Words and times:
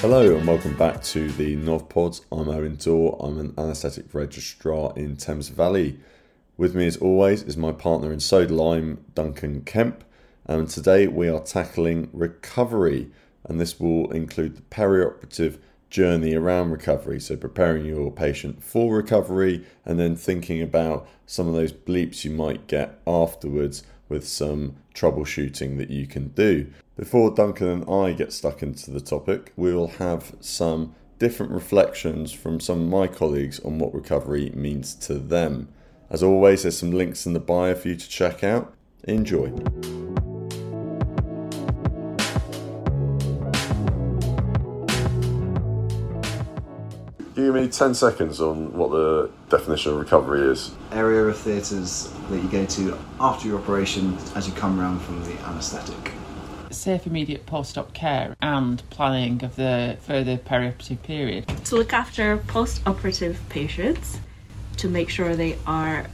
Hello 0.00 0.36
and 0.36 0.46
welcome 0.46 0.76
back 0.76 1.02
to 1.04 1.32
the 1.32 1.56
North. 1.56 1.84
I'm 1.96 2.44
Eoin 2.44 2.82
Dore. 2.84 3.16
I'm 3.18 3.38
an 3.38 3.54
anaesthetic 3.56 4.12
registrar 4.12 4.92
in 4.94 5.16
Thames 5.16 5.48
Valley. 5.48 5.98
With 6.58 6.74
me, 6.74 6.86
as 6.86 6.98
always, 6.98 7.42
is 7.42 7.56
my 7.56 7.72
partner 7.72 8.12
in 8.12 8.20
Soda 8.20 8.54
Lime, 8.54 9.04
Duncan 9.14 9.62
Kemp. 9.62 10.04
And 10.44 10.68
today 10.68 11.06
we 11.06 11.28
are 11.28 11.40
tackling 11.40 12.10
recovery, 12.12 13.10
and 13.48 13.60
this 13.60 13.80
will 13.80 14.10
include 14.12 14.56
the 14.56 14.62
perioperative 14.62 15.58
journey 15.90 16.34
around 16.34 16.70
recovery. 16.70 17.18
So, 17.18 17.36
preparing 17.36 17.86
your 17.86 18.10
patient 18.10 18.62
for 18.62 18.94
recovery 18.94 19.64
and 19.84 19.98
then 19.98 20.16
thinking 20.16 20.62
about 20.62 21.08
some 21.26 21.48
of 21.48 21.54
those 21.54 21.72
bleeps 21.72 22.24
you 22.24 22.30
might 22.30 22.66
get 22.66 23.00
afterwards 23.06 23.82
with 24.08 24.26
some 24.26 24.76
troubleshooting 24.94 25.78
that 25.78 25.90
you 25.90 26.06
can 26.06 26.28
do. 26.28 26.70
Before 26.96 27.30
Duncan 27.30 27.68
and 27.68 27.90
I 27.90 28.12
get 28.12 28.32
stuck 28.32 28.62
into 28.62 28.90
the 28.90 29.00
topic, 29.00 29.52
we 29.56 29.72
will 29.72 29.88
have 29.88 30.34
some 30.40 30.94
different 31.18 31.52
reflections 31.52 32.32
from 32.32 32.60
some 32.60 32.82
of 32.82 32.88
my 32.88 33.06
colleagues 33.06 33.60
on 33.60 33.78
what 33.78 33.94
recovery 33.94 34.50
means 34.54 34.94
to 34.94 35.14
them. 35.14 35.68
As 36.10 36.22
always, 36.22 36.62
there's 36.62 36.78
some 36.78 36.92
links 36.92 37.26
in 37.26 37.34
the 37.34 37.40
bio 37.40 37.74
for 37.74 37.88
you 37.88 37.96
to 37.96 38.08
check 38.08 38.42
out. 38.42 38.74
Enjoy. 39.04 39.52
Give 47.38 47.54
me 47.54 47.68
10 47.68 47.94
seconds 47.94 48.40
on 48.40 48.72
what 48.76 48.90
the 48.90 49.30
definition 49.48 49.92
of 49.92 49.98
recovery 50.00 50.40
is. 50.50 50.72
area 50.90 51.22
of 51.22 51.38
theatres 51.38 52.12
that 52.30 52.42
you 52.42 52.48
go 52.48 52.66
to 52.66 52.98
after 53.20 53.46
your 53.46 53.60
operation 53.60 54.18
as 54.34 54.48
you 54.48 54.54
come 54.54 54.80
around 54.80 54.98
from 54.98 55.22
the 55.22 55.38
anaesthetic. 55.46 56.10
safe 56.72 57.06
immediate 57.06 57.46
post-op 57.46 57.92
care 57.94 58.34
and 58.42 58.82
planning 58.90 59.44
of 59.44 59.54
the 59.54 59.96
further 60.00 60.36
perioperative 60.36 61.00
period. 61.04 61.46
to 61.64 61.76
look 61.76 61.92
after 61.92 62.38
post 62.48 62.82
operative 62.86 63.38
patients 63.48 64.18
to 64.76 64.88
make 64.88 65.08
sure 65.08 65.36
they 65.36 65.56
are 65.64 66.06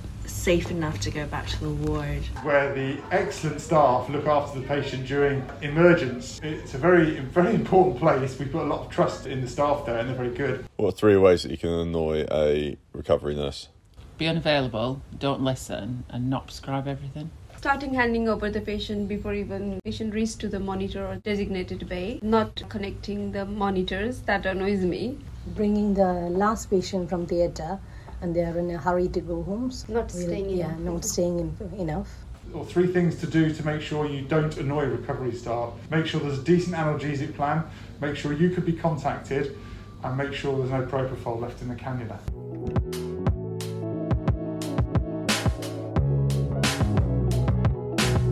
safe 0.45 0.70
enough 0.70 1.00
to 1.00 1.11
go 1.11 1.27
back 1.27 1.47
to 1.47 1.59
the 1.59 1.70
ward. 1.70 2.23
where 2.42 2.75
the 2.75 2.98
excellent 3.11 3.59
staff 3.62 4.11
look 4.11 4.27
after 4.27 4.61
the 4.61 4.67
patient 4.67 5.06
during 5.06 5.42
emergence. 5.62 6.39
It's 6.42 6.75
a 6.75 6.78
very, 6.78 7.19
very 7.39 7.55
important 7.55 7.98
place. 7.98 8.39
We 8.39 8.45
put 8.45 8.61
a 8.61 8.69
lot 8.69 8.81
of 8.84 8.91
trust 8.91 9.27
in 9.27 9.41
the 9.41 9.48
staff 9.48 9.87
there, 9.87 9.97
and 9.97 10.06
they're 10.06 10.17
very 10.17 10.34
good. 10.34 10.67
What 10.77 10.89
are 10.89 10.97
three 10.97 11.17
ways 11.17 11.45
that 11.45 11.50
you 11.50 11.56
can 11.56 11.70
annoy 11.70 12.27
a 12.31 12.77
recovery 12.92 13.34
nurse? 13.34 13.69
Be 14.19 14.27
unavailable, 14.27 15.00
don't 15.19 15.42
listen, 15.42 16.05
and 16.11 16.28
not 16.28 16.45
prescribe 16.47 16.87
everything. 16.87 17.31
starting 17.56 17.95
handing 17.95 18.28
over 18.28 18.50
the 18.50 18.61
patient 18.61 19.09
before 19.09 19.33
even 19.33 19.81
patient 19.83 20.12
reaches 20.12 20.34
to 20.37 20.48
the 20.55 20.61
monitor 20.61 21.03
or 21.06 21.17
designated 21.28 21.89
bay 21.89 22.19
not 22.20 22.50
connecting 22.69 23.33
the 23.37 23.45
monitors 23.47 24.20
that 24.28 24.45
annoys 24.45 24.83
me 24.91 25.17
bringing 25.59 25.95
the 25.95 26.12
last 26.42 26.69
patient 26.69 27.09
from 27.09 27.25
theatre 27.27 27.78
and 28.25 28.34
they 28.34 28.42
are 28.42 28.58
in 28.58 28.70
a 28.70 28.78
hurry 28.78 29.06
to 29.08 29.20
go 29.20 29.42
home. 29.42 29.70
So 29.70 29.92
Not 29.92 30.11
we'll- 30.14 30.25
staying 30.27 30.48
Yeah, 30.48 30.69
enough. 30.75 30.80
not 30.94 31.05
staying 31.05 31.39
in, 31.41 31.78
enough. 31.78 32.08
Or 32.55 32.64
three 32.64 32.86
things 32.86 33.16
to 33.16 33.27
do 33.27 33.53
to 33.53 33.66
make 33.66 33.83
sure 33.83 34.06
you 34.06 34.22
don't 34.22 34.56
annoy 34.56 34.84
recovery 34.86 35.33
staff. 35.34 35.70
Make 35.91 36.06
sure 36.06 36.20
there's 36.20 36.39
a 36.39 36.42
decent 36.42 36.75
analgesic 36.75 37.34
plan. 37.34 37.64
Make 38.00 38.16
sure 38.16 38.33
you 38.33 38.48
could 38.50 38.64
be 38.64 38.72
contacted, 38.72 39.56
and 40.03 40.16
make 40.16 40.33
sure 40.33 40.56
there's 40.58 40.70
no 40.70 40.83
propofol 40.86 41.41
left 41.41 41.61
in 41.62 41.69
the 41.69 41.75
cannula. 41.75 42.19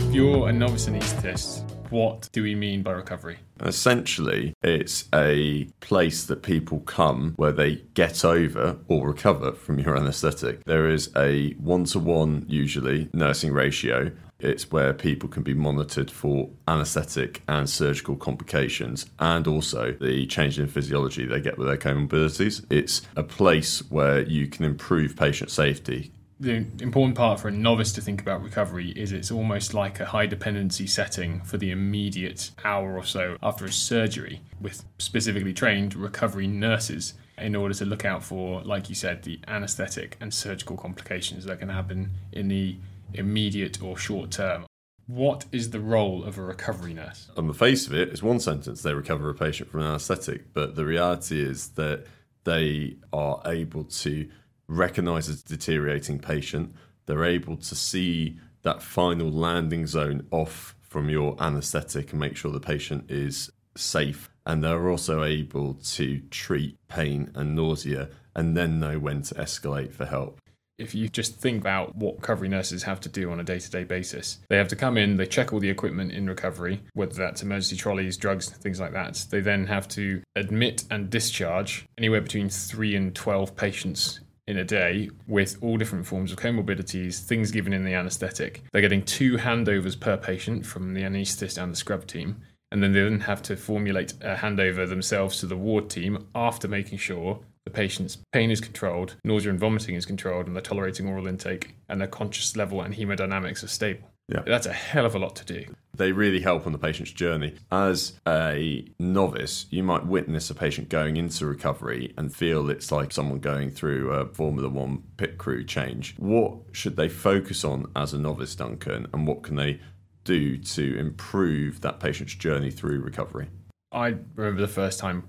If 0.08 0.14
you're 0.14 0.48
a 0.48 0.52
novice 0.52 0.86
anaesthetist, 0.88 1.62
what 1.92 2.28
do 2.32 2.42
we 2.42 2.54
mean 2.54 2.82
by 2.82 2.92
recovery? 2.92 3.38
Essentially, 3.60 4.54
it's 4.62 5.08
a 5.14 5.64
place 5.80 6.24
that 6.24 6.42
people 6.42 6.80
come 6.80 7.34
where 7.36 7.52
they 7.52 7.76
get 7.94 8.24
over 8.24 8.78
or 8.88 9.08
recover 9.08 9.52
from 9.52 9.78
your 9.78 9.96
anaesthetic. 9.96 10.64
There 10.64 10.88
is 10.88 11.10
a 11.16 11.52
one 11.52 11.84
to 11.84 11.98
one, 11.98 12.46
usually, 12.48 13.08
nursing 13.12 13.52
ratio. 13.52 14.10
It's 14.40 14.72
where 14.72 14.92
people 14.92 15.28
can 15.28 15.44
be 15.44 15.54
monitored 15.54 16.10
for 16.10 16.50
anaesthetic 16.66 17.42
and 17.46 17.70
surgical 17.70 18.16
complications 18.16 19.06
and 19.20 19.46
also 19.46 19.92
the 19.92 20.26
change 20.26 20.58
in 20.58 20.66
physiology 20.66 21.26
they 21.26 21.40
get 21.40 21.58
with 21.58 21.68
their 21.68 21.76
comorbidities. 21.76 22.64
It's 22.68 23.02
a 23.14 23.22
place 23.22 23.88
where 23.90 24.22
you 24.22 24.48
can 24.48 24.64
improve 24.64 25.14
patient 25.14 25.50
safety 25.50 26.10
The 26.42 26.66
important 26.80 27.16
part 27.16 27.38
for 27.38 27.46
a 27.46 27.52
novice 27.52 27.92
to 27.92 28.00
think 28.00 28.20
about 28.20 28.42
recovery 28.42 28.90
is 28.96 29.12
it's 29.12 29.30
almost 29.30 29.74
like 29.74 30.00
a 30.00 30.06
high 30.06 30.26
dependency 30.26 30.88
setting 30.88 31.40
for 31.42 31.56
the 31.56 31.70
immediate 31.70 32.50
hour 32.64 32.96
or 32.96 33.04
so 33.04 33.36
after 33.40 33.64
a 33.64 33.70
surgery 33.70 34.40
with 34.60 34.84
specifically 34.98 35.52
trained 35.52 35.94
recovery 35.94 36.48
nurses 36.48 37.14
in 37.38 37.54
order 37.54 37.74
to 37.74 37.84
look 37.84 38.04
out 38.04 38.24
for, 38.24 38.60
like 38.62 38.88
you 38.88 38.96
said, 38.96 39.22
the 39.22 39.38
anaesthetic 39.46 40.16
and 40.20 40.34
surgical 40.34 40.76
complications 40.76 41.44
that 41.44 41.60
can 41.60 41.68
happen 41.68 42.10
in 42.32 42.48
the 42.48 42.74
immediate 43.14 43.80
or 43.80 43.96
short 43.96 44.32
term. 44.32 44.66
What 45.06 45.44
is 45.52 45.70
the 45.70 45.78
role 45.78 46.24
of 46.24 46.38
a 46.38 46.42
recovery 46.42 46.92
nurse? 46.92 47.30
on 47.36 47.46
the 47.46 47.54
face 47.54 47.86
of 47.86 47.94
it, 47.94 48.08
it's 48.08 48.20
one 48.20 48.40
sentence 48.40 48.82
they 48.82 48.94
recover 48.94 49.30
a 49.30 49.34
patient 49.34 49.70
from 49.70 49.82
an 49.82 49.86
anaesthetic, 49.86 50.52
but 50.52 50.74
the 50.74 50.84
reality 50.84 51.40
is 51.40 51.68
that 51.74 52.04
they 52.42 52.96
are 53.12 53.40
able 53.46 53.84
to 53.84 54.28
recognize 54.68 55.28
a 55.28 55.44
deteriorating 55.44 56.18
patient. 56.18 56.74
They're 57.06 57.24
able 57.24 57.56
to 57.56 57.74
see 57.74 58.38
that 58.62 58.82
final 58.82 59.30
landing 59.30 59.86
zone 59.86 60.26
off 60.30 60.74
from 60.80 61.08
your 61.08 61.36
anaesthetic 61.40 62.12
and 62.12 62.20
make 62.20 62.36
sure 62.36 62.52
the 62.52 62.60
patient 62.60 63.10
is 63.10 63.50
safe. 63.76 64.30
And 64.44 64.62
they're 64.62 64.88
also 64.88 65.24
able 65.24 65.74
to 65.74 66.20
treat 66.30 66.76
pain 66.88 67.30
and 67.34 67.54
nausea 67.54 68.10
and 68.34 68.56
then 68.56 68.80
know 68.80 68.98
when 68.98 69.22
to 69.22 69.34
escalate 69.34 69.92
for 69.92 70.06
help. 70.06 70.38
if 70.78 70.94
you 70.96 71.08
just 71.08 71.36
think 71.36 71.60
about 71.60 71.94
what 71.94 72.16
recovery 72.16 72.48
nurses 72.48 72.82
have 72.82 72.98
to 72.98 73.08
do 73.08 73.30
on 73.30 73.38
a 73.38 73.44
day 73.44 73.58
to 73.58 73.70
day 73.70 73.84
basis, 73.84 74.38
they 74.48 74.56
have 74.56 74.68
to 74.68 74.74
come 74.74 74.98
in, 74.98 75.16
they 75.16 75.26
check 75.26 75.52
all 75.52 75.60
the 75.60 75.70
equipment 75.70 76.10
in 76.10 76.26
recovery, 76.26 76.82
whether 76.94 77.14
that's 77.14 77.42
emergency 77.42 77.76
trolleys, 77.76 78.16
drugs, 78.16 78.48
things 78.48 78.80
like 78.80 78.92
that. 78.92 79.24
They 79.30 79.40
then 79.40 79.66
have 79.66 79.86
to 79.88 80.22
admit 80.34 80.84
and 80.90 81.08
discharge 81.08 81.86
anywhere 81.98 82.20
between 82.20 82.48
three 82.48 82.96
and 82.96 83.14
12 83.14 83.54
patients 83.54 84.20
in 84.46 84.58
a 84.58 84.64
day 84.64 85.10
with 85.26 85.56
all 85.62 85.76
different 85.76 86.06
forms 86.06 86.32
of 86.32 86.38
comorbidities, 86.38 87.20
things 87.20 87.50
given 87.50 87.72
in 87.72 87.84
the 87.84 87.94
anaesthetic. 87.94 88.62
They're 88.72 88.82
getting 88.82 89.04
two 89.04 89.36
handovers 89.36 89.98
per 89.98 90.16
patient 90.16 90.66
from 90.66 90.94
the 90.94 91.02
anaesthetist 91.02 91.62
and 91.62 91.72
the 91.72 91.76
scrub 91.76 92.06
team. 92.06 92.42
And 92.70 92.82
then 92.82 92.92
they 92.92 93.02
then 93.02 93.20
have 93.20 93.42
to 93.42 93.56
formulate 93.56 94.12
a 94.22 94.34
handover 94.34 94.88
themselves 94.88 95.38
to 95.40 95.46
the 95.46 95.56
ward 95.56 95.90
team 95.90 96.26
after 96.34 96.68
making 96.68 96.98
sure 96.98 97.40
the 97.64 97.70
patient's 97.70 98.18
pain 98.32 98.50
is 98.50 98.60
controlled, 98.60 99.16
nausea 99.24 99.50
and 99.50 99.60
vomiting 99.60 99.94
is 99.94 100.06
controlled, 100.06 100.46
and 100.46 100.56
they're 100.56 100.62
tolerating 100.62 101.06
oral 101.06 101.28
intake, 101.28 101.76
and 101.88 102.00
their 102.00 102.08
conscious 102.08 102.56
level 102.56 102.80
and 102.80 102.94
hemodynamics 102.94 103.62
are 103.62 103.68
stable. 103.68 104.11
Yeah. 104.28 104.42
That's 104.46 104.66
a 104.66 104.72
hell 104.72 105.04
of 105.04 105.14
a 105.14 105.18
lot 105.18 105.36
to 105.36 105.44
do. 105.44 105.74
they 105.94 106.12
really 106.12 106.40
help 106.40 106.66
on 106.66 106.72
the 106.72 106.78
patient's 106.78 107.12
journey. 107.12 107.54
As 107.70 108.14
a 108.26 108.86
novice, 108.98 109.66
you 109.70 109.82
might 109.82 110.06
witness 110.06 110.48
a 110.48 110.54
patient 110.54 110.88
going 110.88 111.16
into 111.16 111.44
recovery 111.44 112.14
and 112.16 112.34
feel 112.34 112.70
it's 112.70 112.90
like 112.90 113.12
someone 113.12 113.40
going 113.40 113.70
through 113.70 114.10
a 114.10 114.26
Formula 114.26 114.68
One 114.68 115.02
pit 115.16 115.36
crew 115.38 115.64
change. 115.64 116.14
What 116.18 116.54
should 116.72 116.96
they 116.96 117.08
focus 117.08 117.64
on 117.64 117.86
as 117.94 118.14
a 118.14 118.18
novice, 118.18 118.54
Duncan, 118.54 119.06
and 119.12 119.26
what 119.26 119.42
can 119.42 119.56
they 119.56 119.80
do 120.24 120.56
to 120.56 120.98
improve 120.98 121.80
that 121.82 122.00
patient's 122.00 122.34
journey 122.34 122.70
through 122.70 123.00
recovery? 123.00 123.48
I 123.90 124.14
remember 124.34 124.62
the 124.62 124.68
first 124.68 124.98
time 124.98 125.24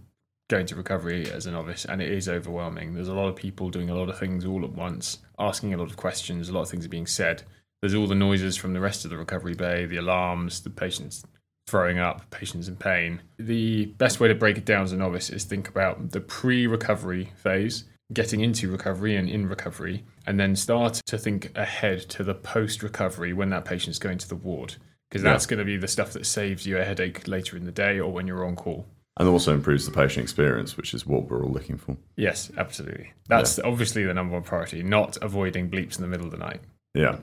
going 0.49 0.65
to 0.67 0.75
recovery 0.75 1.29
as 1.29 1.45
a 1.45 1.51
novice, 1.51 1.83
and 1.83 2.01
it 2.01 2.11
is 2.11 2.29
overwhelming. 2.29 2.93
There's 2.93 3.07
a 3.07 3.13
lot 3.13 3.27
of 3.27 3.35
people 3.35 3.69
doing 3.69 3.89
a 3.89 3.95
lot 3.95 4.07
of 4.07 4.17
things 4.17 4.45
all 4.45 4.63
at 4.63 4.71
once, 4.71 5.17
asking 5.39 5.73
a 5.73 5.77
lot 5.77 5.89
of 5.89 5.97
questions, 5.97 6.47
a 6.47 6.53
lot 6.53 6.61
of 6.61 6.69
things 6.69 6.85
are 6.85 6.89
being 6.89 7.07
said. 7.07 7.43
There's 7.83 7.95
all 7.95 8.07
the 8.07 8.15
noises 8.15 8.55
from 8.55 8.71
the 8.71 8.79
rest 8.79 9.03
of 9.03 9.11
the 9.11 9.17
recovery 9.17 9.55
bay, 9.55 9.85
the 9.85 9.97
alarms, 9.97 10.61
the 10.61 10.69
patients 10.69 11.21
throwing 11.67 11.99
up, 11.99 12.31
patients 12.31 12.69
in 12.69 12.77
pain. 12.77 13.21
The 13.37 13.87
best 13.97 14.21
way 14.21 14.29
to 14.29 14.35
break 14.35 14.57
it 14.57 14.63
down 14.63 14.83
as 14.85 14.93
a 14.93 14.95
novice 14.95 15.29
is 15.29 15.43
think 15.43 15.67
about 15.67 16.11
the 16.11 16.21
pre 16.21 16.65
recovery 16.65 17.33
phase, 17.35 17.83
getting 18.13 18.39
into 18.39 18.71
recovery 18.71 19.17
and 19.17 19.27
in 19.27 19.49
recovery, 19.49 20.05
and 20.25 20.39
then 20.39 20.55
start 20.55 21.01
to 21.07 21.17
think 21.17 21.51
ahead 21.57 21.99
to 22.11 22.23
the 22.23 22.33
post 22.33 22.83
recovery 22.83 23.33
when 23.33 23.49
that 23.49 23.65
patient's 23.65 23.99
going 23.99 24.17
to 24.19 24.29
the 24.29 24.35
ward. 24.37 24.77
Because 25.09 25.25
Yeah. 25.25 25.33
that's 25.33 25.45
going 25.45 25.59
to 25.59 25.65
be 25.65 25.75
the 25.75 25.89
stuff 25.89 26.13
that 26.13 26.25
saves 26.25 26.65
you 26.65 26.77
a 26.77 26.85
headache 26.85 27.27
later 27.27 27.57
in 27.57 27.65
the 27.65 27.71
day 27.73 27.99
or 27.99 28.13
when 28.13 28.27
you're 28.27 28.45
on 28.45 28.55
call. 28.55 28.87
And 29.19 29.27
also 29.27 29.53
improves 29.53 29.85
the 29.85 29.91
patient 29.91 30.23
experience, 30.23 30.77
which 30.77 30.93
is 30.93 31.05
what 31.05 31.29
we're 31.29 31.43
all 31.43 31.51
looking 31.51 31.77
for. 31.77 31.97
Yes, 32.15 32.49
absolutely. 32.57 33.11
That's 33.27 33.59
obviously 33.59 34.05
the 34.05 34.13
number 34.13 34.35
one 34.35 34.43
priority, 34.43 34.83
not 34.83 35.17
avoiding 35.21 35.69
bleeps 35.69 35.97
in 35.97 36.01
the 36.01 36.07
middle 36.07 36.27
of 36.27 36.31
the 36.31 36.37
night. 36.37 36.61
Yeah. 36.95 37.17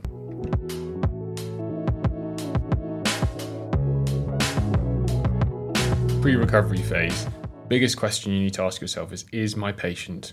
Pre 6.21 6.35
recovery 6.35 6.83
phase, 6.83 7.29
biggest 7.69 7.97
question 7.97 8.33
you 8.33 8.41
need 8.41 8.55
to 8.55 8.63
ask 8.63 8.81
yourself 8.81 9.13
is 9.13 9.27
Is 9.31 9.55
my 9.55 9.71
patient 9.71 10.33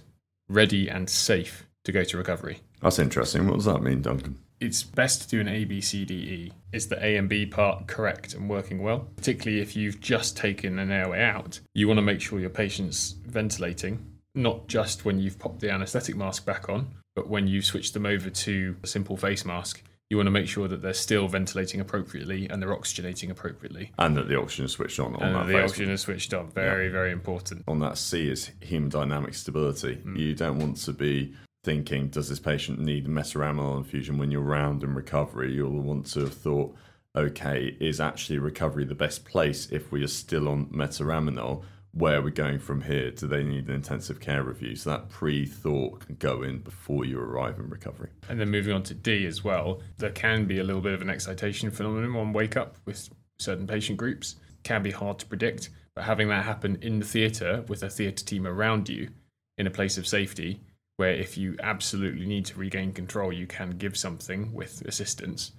ready 0.49 0.89
and 0.89 1.07
safe 1.07 1.67
to 1.83 1.91
go 1.91 2.03
to 2.03 2.17
recovery? 2.17 2.61
That's 2.81 2.97
interesting. 2.97 3.47
What 3.47 3.57
does 3.57 3.65
that 3.65 3.83
mean, 3.83 4.01
Duncan? 4.01 4.39
It's 4.59 4.81
best 4.81 5.21
to 5.21 5.27
do 5.27 5.39
an 5.39 5.47
A, 5.47 5.65
B, 5.65 5.81
C, 5.81 6.03
D, 6.03 6.15
E. 6.15 6.53
Is 6.73 6.87
the 6.87 7.03
A 7.05 7.15
and 7.17 7.29
B 7.29 7.45
part 7.45 7.85
correct 7.85 8.33
and 8.33 8.49
working 8.49 8.81
well? 8.81 9.07
Particularly 9.17 9.61
if 9.61 9.75
you've 9.75 10.01
just 10.01 10.35
taken 10.35 10.79
an 10.79 10.91
airway 10.91 11.21
out, 11.21 11.59
you 11.75 11.87
want 11.87 11.99
to 11.99 12.01
make 12.01 12.21
sure 12.21 12.39
your 12.39 12.49
patient's 12.49 13.13
ventilating, 13.27 14.03
not 14.33 14.67
just 14.67 15.05
when 15.05 15.19
you've 15.19 15.37
popped 15.37 15.59
the 15.59 15.69
anaesthetic 15.69 16.15
mask 16.15 16.43
back 16.43 16.69
on, 16.69 16.87
but 17.17 17.27
when 17.27 17.47
you 17.47 17.63
switch 17.63 17.93
them 17.93 18.05
over 18.05 18.29
to 18.29 18.75
a 18.83 18.87
simple 18.87 19.17
face 19.17 19.43
mask. 19.43 19.81
You 20.07 20.17
want 20.17 20.27
to 20.27 20.31
make 20.31 20.47
sure 20.47 20.67
that 20.67 20.83
they're 20.83 20.93
still 20.93 21.27
ventilating 21.27 21.81
appropriately 21.81 22.47
and 22.47 22.61
they're 22.61 22.73
oxygenating 22.73 23.31
appropriately. 23.31 23.91
And 23.97 24.15
that 24.15 24.29
the 24.29 24.39
oxygen 24.39 24.65
is 24.65 24.73
switched 24.73 24.99
on 24.99 25.15
on 25.15 25.23
And 25.23 25.35
that 25.35 25.47
the 25.47 25.53
phase. 25.53 25.71
oxygen 25.71 25.89
is 25.89 26.01
switched 26.01 26.33
on. 26.35 26.51
Very, 26.51 26.89
very 26.89 27.11
important. 27.11 27.63
on 27.67 27.79
that 27.79 27.97
C 27.97 28.29
is 28.29 28.51
hemodynamic 28.61 29.33
stability. 29.33 29.95
Mm. 29.95 30.17
You 30.19 30.35
don't 30.35 30.59
want 30.59 30.77
to 30.77 30.93
be 30.93 31.33
thinking, 31.63 32.09
does 32.09 32.29
this 32.29 32.39
patient 32.39 32.79
need 32.79 33.07
metaraminol 33.07 33.77
infusion 33.77 34.19
when 34.19 34.29
you're 34.29 34.41
round 34.41 34.83
in 34.83 34.93
recovery? 34.93 35.51
You'll 35.51 35.81
want 35.81 36.05
to 36.11 36.19
have 36.19 36.35
thought, 36.35 36.75
okay, 37.15 37.75
is 37.79 37.99
actually 37.99 38.37
recovery 38.37 38.85
the 38.85 38.95
best 38.95 39.25
place 39.25 39.67
if 39.71 39.91
we 39.91 40.03
are 40.03 40.07
still 40.07 40.47
on 40.47 40.67
metaraminol? 40.67 41.63
Where 41.91 42.19
we're 42.19 42.25
we 42.25 42.31
going 42.31 42.59
from 42.59 42.81
here? 42.81 43.11
Do 43.11 43.27
they 43.27 43.43
need 43.43 43.67
an 43.69 43.73
intensive 43.73 44.19
care 44.19 44.43
review? 44.43 44.75
So 44.75 44.91
that 44.91 45.09
pre-thought 45.09 46.05
can 46.05 46.15
go 46.15 46.43
in 46.43 46.59
before 46.59 47.05
you 47.05 47.19
arrive 47.19 47.57
in 47.57 47.69
recovery. 47.69 48.09
And 48.29 48.39
then 48.39 48.49
moving 48.49 48.73
on 48.73 48.83
to 48.83 48.93
D 48.93 49.25
as 49.25 49.43
well, 49.43 49.81
there 49.97 50.11
can 50.11 50.45
be 50.45 50.59
a 50.59 50.63
little 50.63 50.81
bit 50.81 50.93
of 50.93 51.01
an 51.01 51.09
excitation 51.09 51.71
phenomenon 51.71 52.15
on 52.15 52.33
wake 52.33 52.55
up 52.55 52.77
with 52.85 53.09
certain 53.39 53.65
patient 53.65 53.97
groups. 53.97 54.35
Can 54.63 54.83
be 54.83 54.91
hard 54.91 55.17
to 55.19 55.25
predict, 55.25 55.69
but 55.95 56.03
having 56.03 56.27
that 56.29 56.45
happen 56.45 56.77
in 56.81 56.99
the 56.99 57.05
theatre 57.05 57.63
with 57.67 57.81
a 57.81 57.89
theatre 57.89 58.23
team 58.23 58.45
around 58.45 58.89
you 58.89 59.09
in 59.57 59.65
a 59.65 59.71
place 59.71 59.97
of 59.97 60.05
safety, 60.05 60.59
where 60.97 61.13
if 61.13 61.37
you 61.37 61.55
absolutely 61.63 62.25
need 62.25 62.45
to 62.45 62.59
regain 62.59 62.91
control, 62.91 63.31
you 63.31 63.47
can 63.47 63.71
give 63.71 63.97
something 63.97 64.53
with 64.53 64.83
assistance. 64.85 65.53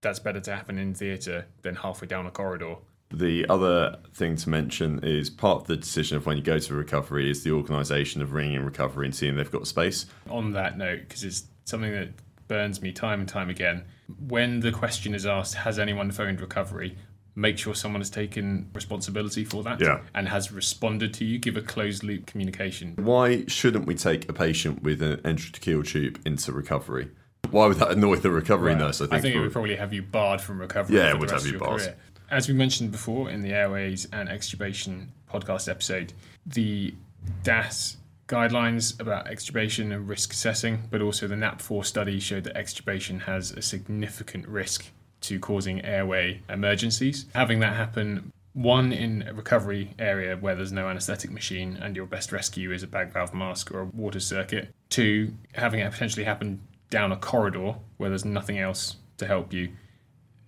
That's 0.00 0.20
better 0.20 0.40
to 0.40 0.54
happen 0.54 0.78
in 0.78 0.94
theatre 0.94 1.46
than 1.62 1.74
halfway 1.74 2.08
down 2.08 2.26
a 2.26 2.30
corridor. 2.30 2.76
The 3.10 3.46
other 3.48 3.96
thing 4.14 4.36
to 4.36 4.50
mention 4.50 5.00
is 5.02 5.30
part 5.30 5.62
of 5.62 5.66
the 5.66 5.76
decision 5.76 6.16
of 6.18 6.26
when 6.26 6.36
you 6.36 6.42
go 6.42 6.58
to 6.58 6.74
recovery 6.74 7.30
is 7.30 7.42
the 7.42 7.52
organisation 7.52 8.20
of 8.20 8.32
ringing 8.32 8.54
in 8.56 8.64
recovery 8.66 9.06
and 9.06 9.14
seeing 9.14 9.36
they've 9.36 9.50
got 9.50 9.66
space. 9.66 10.06
on 10.28 10.52
that 10.52 10.76
note, 10.76 11.00
because 11.08 11.24
it's 11.24 11.44
something 11.64 11.90
that 11.92 12.10
burns 12.48 12.82
me 12.82 12.92
time 12.92 13.20
and 13.20 13.28
time 13.28 13.48
again. 13.48 13.84
When 14.26 14.60
the 14.60 14.72
question 14.72 15.14
is 15.14 15.24
asked, 15.26 15.54
has 15.54 15.78
anyone 15.78 16.10
phoned 16.10 16.40
recovery? 16.40 16.96
Make 17.34 17.56
sure 17.56 17.74
someone 17.74 18.00
has 18.00 18.10
taken 18.10 18.68
responsibility 18.74 19.44
for 19.44 19.62
that 19.62 19.80
Yeah. 19.80 20.00
and 20.14 20.28
has 20.28 20.50
responded 20.52 21.14
to 21.14 21.24
you. 21.24 21.38
Give 21.38 21.56
a 21.56 21.62
closed 21.62 22.02
loop 22.04 22.26
communication. 22.26 22.94
Why 22.96 23.44
shouldn't 23.46 23.86
we 23.86 23.94
take 23.94 24.28
a 24.28 24.32
patient 24.32 24.82
with 24.82 25.00
an 25.02 25.18
endotracheal 25.18 25.86
tube 25.86 26.20
into 26.26 26.52
recovery? 26.52 27.08
Why 27.50 27.66
would 27.66 27.76
that 27.78 27.90
annoy 27.92 28.16
the 28.16 28.30
recovery 28.30 28.74
nurse? 28.74 29.00
I 29.00 29.06
think, 29.06 29.24
it 29.26 29.32
for- 29.34 29.40
would 29.42 29.52
probably 29.52 29.76
have 29.76 29.92
you 29.92 30.02
barred 30.02 30.40
from 30.40 30.58
recovery. 30.60 30.96
Yeah, 30.96 31.10
it 31.10 31.18
would 31.20 31.30
have 31.30 31.46
you 31.46 31.58
barred. 31.58 31.94
As 32.30 32.46
we 32.46 32.52
mentioned 32.52 32.92
before 32.92 33.30
in 33.30 33.40
the 33.40 33.54
airways 33.54 34.06
and 34.12 34.28
extubation 34.28 35.06
podcast 35.30 35.66
episode, 35.68 36.12
the 36.44 36.94
DAS 37.42 37.96
guidelines 38.26 39.00
about 39.00 39.26
extubation 39.26 39.94
and 39.94 40.06
risk 40.06 40.34
assessing, 40.34 40.82
but 40.90 41.00
also 41.00 41.26
the 41.26 41.34
NAP4 41.34 41.86
study 41.86 42.20
showed 42.20 42.44
that 42.44 42.54
extubation 42.54 43.22
has 43.22 43.52
a 43.52 43.62
significant 43.62 44.46
risk 44.46 44.90
to 45.22 45.38
causing 45.38 45.82
airway 45.82 46.42
emergencies. 46.50 47.24
Having 47.34 47.60
that 47.60 47.74
happen 47.74 48.30
one 48.52 48.92
in 48.92 49.22
a 49.26 49.32
recovery 49.32 49.94
area 49.98 50.36
where 50.36 50.54
there's 50.54 50.72
no 50.72 50.88
anesthetic 50.88 51.30
machine 51.30 51.78
and 51.80 51.96
your 51.96 52.06
best 52.06 52.30
rescue 52.30 52.72
is 52.72 52.82
a 52.82 52.86
bag 52.86 53.10
valve 53.10 53.32
mask 53.32 53.72
or 53.72 53.80
a 53.80 53.84
water 53.86 54.20
circuit. 54.20 54.68
Two, 54.90 55.32
having 55.54 55.80
it 55.80 55.90
potentially 55.90 56.24
happen 56.24 56.60
down 56.90 57.10
a 57.10 57.16
corridor 57.16 57.76
where 57.96 58.10
there's 58.10 58.24
nothing 58.24 58.58
else 58.58 58.96
to 59.16 59.26
help 59.26 59.52
you 59.52 59.70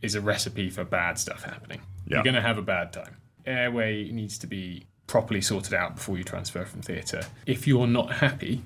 is 0.03 0.15
a 0.15 0.21
recipe 0.21 0.71
for 0.71 0.85
bad 0.85 1.19
stuff 1.19 1.43
happening. 1.45 1.81
Yeah. 2.07 2.17
You're 2.17 2.25
going 2.25 2.35
to 2.35 2.43
have 2.43 2.59
a 2.59 2.63
bad 2.63 2.93
time. 2.93 3.17
Airway 3.47 4.11
needs 4.11 4.39
to 4.39 4.47
be 4.47 4.85
properly 5.07 5.41
sorted 5.41 5.75
out 5.75 5.97
before 5.97 6.17
you 6.17 6.25
transfer 6.25 6.65
from 6.65 6.83
theatre. 6.83 7.23
If 7.47 7.67
you're 7.67 7.87
not 7.87 8.13
happy, 8.13 8.63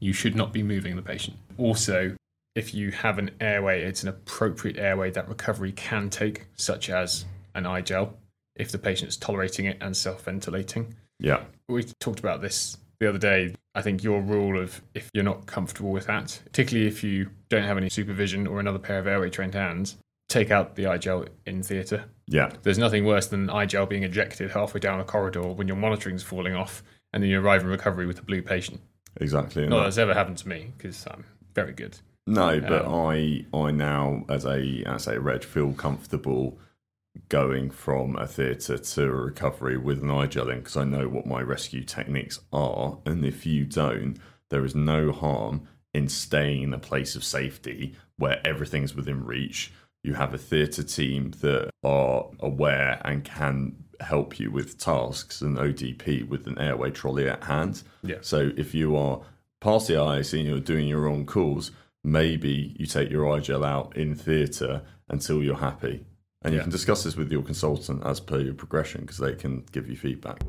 you 0.00 0.12
should 0.12 0.34
not 0.34 0.52
be 0.52 0.62
moving 0.62 0.96
the 0.96 1.02
patient. 1.02 1.36
Also, 1.58 2.16
if 2.54 2.74
you 2.74 2.90
have 2.90 3.18
an 3.18 3.30
airway, 3.40 3.82
it's 3.82 4.02
an 4.02 4.08
appropriate 4.08 4.76
airway 4.76 5.10
that 5.12 5.28
recovery 5.28 5.72
can 5.72 6.10
take, 6.10 6.46
such 6.56 6.90
as 6.90 7.24
an 7.54 7.66
i-gel, 7.66 8.14
if 8.56 8.70
the 8.70 8.78
patient's 8.78 9.16
tolerating 9.16 9.64
it 9.66 9.78
and 9.80 9.96
self 9.96 10.24
ventilating. 10.24 10.94
yeah, 11.18 11.44
We 11.68 11.84
talked 12.00 12.18
about 12.18 12.42
this 12.42 12.76
the 13.00 13.08
other 13.08 13.18
day. 13.18 13.54
I 13.74 13.80
think 13.80 14.02
your 14.04 14.20
rule 14.20 14.60
of 14.60 14.82
if 14.94 15.08
you're 15.14 15.24
not 15.24 15.46
comfortable 15.46 15.90
with 15.90 16.06
that, 16.06 16.40
particularly 16.44 16.86
if 16.86 17.02
you 17.02 17.30
don't 17.48 17.64
have 17.64 17.78
any 17.78 17.88
supervision 17.88 18.46
or 18.46 18.60
another 18.60 18.78
pair 18.78 18.98
of 18.98 19.06
airway 19.06 19.30
trained 19.30 19.54
hands, 19.54 19.96
take 20.32 20.50
out 20.50 20.74
the 20.76 20.86
i-gel 20.86 21.26
in 21.46 21.62
theatre. 21.62 22.04
yeah, 22.26 22.50
There's 22.62 22.78
nothing 22.78 23.04
worse 23.04 23.26
than 23.28 23.42
an 23.44 23.50
i-gel 23.50 23.86
being 23.86 24.02
ejected 24.04 24.50
halfway 24.50 24.80
down 24.80 25.00
a 25.00 25.04
corridor 25.04 25.42
when 25.42 25.68
your 25.68 25.76
monitoring's 25.76 26.22
falling 26.22 26.54
off 26.54 26.82
and 27.12 27.22
then 27.22 27.30
you 27.30 27.40
arrive 27.40 27.60
in 27.62 27.68
recovery 27.68 28.06
with 28.06 28.18
a 28.18 28.22
blue 28.22 28.42
patient. 28.42 28.80
exactly. 29.20 29.62
Not 29.66 29.70
that- 29.70 29.76
that 29.76 29.84
that's 29.84 29.98
ever 29.98 30.14
happened 30.14 30.38
to 30.38 30.48
me 30.48 30.72
because 30.76 31.06
I'm 31.10 31.24
very 31.54 31.72
good. 31.72 31.98
No, 32.26 32.60
but 32.60 32.86
Um, 32.86 32.94
I 32.94 33.44
I 33.52 33.70
now 33.72 34.24
as 34.28 34.44
a 34.46 34.82
as 34.86 35.06
a 35.08 35.20
reg 35.20 35.42
feel 35.44 35.72
comfortable 35.72 36.58
going 37.28 37.70
from 37.70 38.16
a 38.16 38.26
theatre 38.26 38.78
to 38.78 39.02
a 39.04 39.10
recovery 39.10 39.76
with 39.76 40.02
an 40.02 40.10
i-gel 40.10 40.48
in 40.48 40.58
because 40.58 40.76
I 40.76 40.84
know 40.84 41.08
what 41.08 41.26
my 41.26 41.42
rescue 41.42 41.82
techniques 41.84 42.40
are, 42.52 42.98
and 43.04 43.24
if 43.24 43.44
you 43.44 43.64
don't, 43.66 44.16
there 44.50 44.64
is 44.64 44.74
no 44.74 45.12
harm 45.12 45.62
in 45.92 46.08
staying 46.08 46.62
in 46.62 46.72
a 46.72 46.78
place 46.78 47.14
of 47.16 47.22
safety 47.24 47.94
where 48.16 48.40
everything's 48.46 48.94
within 48.94 49.24
reach. 49.26 49.72
You 50.02 50.14
have 50.14 50.34
a 50.34 50.38
theatre 50.38 50.82
team 50.82 51.32
that 51.40 51.70
are 51.84 52.26
aware 52.40 53.00
and 53.04 53.24
can 53.24 53.76
help 54.00 54.40
you 54.40 54.50
with 54.50 54.78
tasks 54.78 55.40
and 55.40 55.56
ODP 55.56 56.28
with 56.28 56.46
an 56.46 56.58
airway 56.58 56.90
trolley 56.90 57.28
at 57.28 57.44
hand. 57.44 57.82
Yeah. 58.02 58.16
So 58.20 58.50
if 58.56 58.74
you 58.74 58.96
are 58.96 59.20
past 59.60 59.86
the 59.86 59.94
IC 59.94 60.32
and 60.32 60.44
you're 60.44 60.60
doing 60.60 60.88
your 60.88 61.06
own 61.06 61.24
calls, 61.24 61.70
maybe 62.02 62.74
you 62.76 62.86
take 62.86 63.10
your 63.10 63.30
i-gel 63.30 63.64
out 63.64 63.96
in 63.96 64.14
theatre 64.16 64.82
until 65.08 65.42
you're 65.42 65.56
happy. 65.56 66.04
And 66.44 66.52
you 66.54 66.60
can 66.60 66.70
discuss 66.70 67.04
this 67.04 67.14
with 67.14 67.30
your 67.30 67.42
consultant 67.42 68.04
as 68.04 68.18
per 68.18 68.40
your 68.40 68.54
progression 68.54 69.02
because 69.02 69.18
they 69.18 69.34
can 69.34 69.64
give 69.70 69.88
you 69.88 69.96
feedback. 69.96 70.42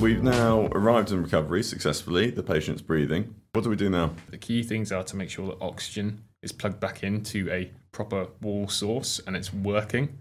We've 0.00 0.22
now 0.22 0.66
arrived 0.66 1.10
in 1.10 1.20
recovery 1.20 1.64
successfully. 1.64 2.30
The 2.30 2.42
patient's 2.42 2.80
breathing. 2.80 3.34
What 3.52 3.64
do 3.64 3.70
we 3.70 3.74
do 3.74 3.90
now? 3.90 4.12
The 4.30 4.38
key 4.38 4.62
things 4.62 4.92
are 4.92 5.02
to 5.02 5.16
make 5.16 5.28
sure 5.28 5.48
that 5.48 5.60
oxygen 5.60 6.22
is 6.40 6.52
plugged 6.52 6.78
back 6.78 7.02
into 7.02 7.50
a 7.50 7.72
proper 7.90 8.28
wall 8.40 8.68
source 8.68 9.20
and 9.26 9.34
it's 9.34 9.52
working. 9.52 10.16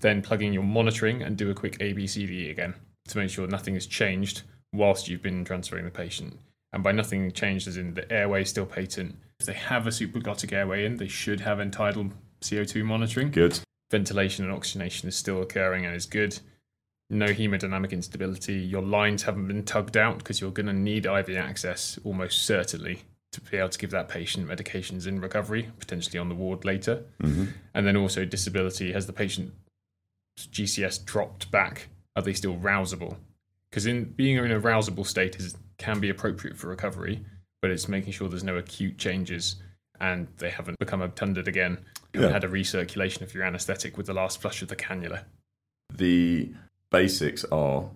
Then 0.00 0.22
plug 0.22 0.42
in 0.42 0.52
your 0.52 0.62
monitoring 0.62 1.22
and 1.22 1.36
do 1.36 1.50
a 1.50 1.54
quick 1.54 1.78
ABCD 1.80 2.52
again 2.52 2.74
to 3.08 3.18
make 3.18 3.30
sure 3.30 3.48
nothing 3.48 3.74
has 3.74 3.86
changed 3.86 4.42
whilst 4.72 5.08
you've 5.08 5.22
been 5.22 5.44
transferring 5.44 5.86
the 5.86 5.90
patient. 5.90 6.38
And 6.72 6.84
by 6.84 6.92
nothing 6.92 7.32
changed, 7.32 7.66
as 7.66 7.76
in 7.76 7.94
the 7.94 8.10
airway 8.12 8.42
is 8.42 8.50
still 8.50 8.64
patent. 8.64 9.16
If 9.40 9.46
they 9.46 9.54
have 9.54 9.88
a 9.88 9.90
supraglottic 9.90 10.52
airway 10.52 10.84
in, 10.84 10.98
they 10.98 11.08
should 11.08 11.40
have 11.40 11.58
end-tidal 11.58 12.10
CO2 12.42 12.84
monitoring. 12.84 13.32
Good. 13.32 13.58
Ventilation 13.90 14.44
and 14.44 14.54
oxygenation 14.54 15.08
is 15.08 15.16
still 15.16 15.42
occurring 15.42 15.84
and 15.84 15.96
is 15.96 16.06
good. 16.06 16.38
No 17.10 17.26
hemodynamic 17.26 17.90
instability. 17.90 18.54
Your 18.54 18.82
lines 18.82 19.24
haven't 19.24 19.48
been 19.48 19.64
tugged 19.64 19.96
out 19.96 20.18
because 20.18 20.40
you're 20.40 20.52
going 20.52 20.66
to 20.66 20.72
need 20.72 21.06
IV 21.06 21.30
access 21.36 21.98
almost 22.04 22.42
certainly 22.42 23.02
to 23.32 23.40
be 23.40 23.56
able 23.56 23.68
to 23.68 23.78
give 23.78 23.90
that 23.90 24.08
patient 24.08 24.48
medications 24.48 25.06
in 25.06 25.20
recovery, 25.20 25.70
potentially 25.78 26.18
on 26.18 26.28
the 26.28 26.34
ward 26.34 26.64
later. 26.64 27.02
Mm-hmm. 27.22 27.46
And 27.74 27.86
then 27.86 27.96
also 27.96 28.24
disability. 28.24 28.92
Has 28.92 29.06
the 29.06 29.12
patient 29.12 29.52
GCS 30.38 31.04
dropped 31.04 31.50
back? 31.50 31.88
Are 32.16 32.22
they 32.22 32.32
still 32.32 32.56
rousable? 32.56 33.16
Because 33.70 33.86
in 33.86 34.04
being 34.04 34.36
in 34.36 34.50
a 34.50 34.60
rousable 34.60 35.06
state 35.06 35.36
is 35.36 35.56
can 35.78 35.98
be 36.00 36.10
appropriate 36.10 36.56
for 36.58 36.68
recovery, 36.68 37.24
but 37.62 37.70
it's 37.70 37.88
making 37.88 38.12
sure 38.12 38.28
there's 38.28 38.44
no 38.44 38.56
acute 38.56 38.98
changes 38.98 39.56
and 40.00 40.28
they 40.38 40.50
haven't 40.50 40.78
become 40.78 41.00
obtunded 41.00 41.46
again. 41.48 41.78
You 42.12 42.22
Yeah. 42.22 42.30
had 42.30 42.44
a 42.44 42.48
recirculation 42.48 43.22
of 43.22 43.32
your 43.34 43.44
anaesthetic 43.44 43.96
with 43.96 44.06
the 44.06 44.12
last 44.14 44.40
flush 44.40 44.60
of 44.62 44.68
the 44.68 44.76
cannula. 44.76 45.24
The 45.94 46.52
basics 46.90 47.44
are 47.52 47.90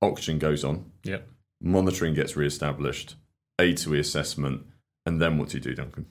oxygen 0.00 0.38
goes 0.38 0.64
on, 0.64 0.90
Yep. 1.04 1.28
monitoring 1.60 2.14
gets 2.14 2.36
re-established, 2.36 3.16
A 3.58 3.72
to 3.74 3.94
E 3.94 4.00
assessment, 4.00 4.66
and 5.04 5.20
then 5.20 5.38
what 5.38 5.48
do 5.50 5.56
you 5.58 5.62
do, 5.62 5.74
Duncan? 5.74 6.06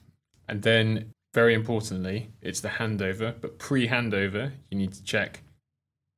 And 0.46 0.62
then, 0.62 1.12
very 1.34 1.54
importantly, 1.54 2.30
it's 2.42 2.60
the 2.60 2.68
handover. 2.68 3.34
But 3.40 3.58
pre 3.58 3.88
handover, 3.88 4.52
you 4.70 4.78
need 4.78 4.92
to 4.94 5.02
check 5.02 5.42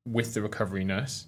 with 0.07 0.35
the 0.35 0.43
recovery 0.43 0.85
nurse 0.85 1.27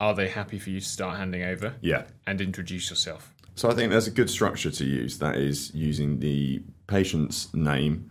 are 0.00 0.14
they 0.14 0.28
happy 0.28 0.58
for 0.58 0.70
you 0.70 0.80
to 0.80 0.86
start 0.86 1.16
handing 1.18 1.42
over 1.42 1.76
Yeah. 1.80 2.06
and 2.26 2.40
introduce 2.40 2.90
yourself? 2.90 3.32
So 3.54 3.70
I 3.70 3.74
think 3.74 3.90
there's 3.92 4.08
a 4.08 4.10
good 4.10 4.28
structure 4.28 4.70
to 4.72 4.84
use. 4.84 5.18
That 5.18 5.36
is 5.36 5.72
using 5.74 6.18
the 6.18 6.62
patient's 6.88 7.52
name, 7.54 8.10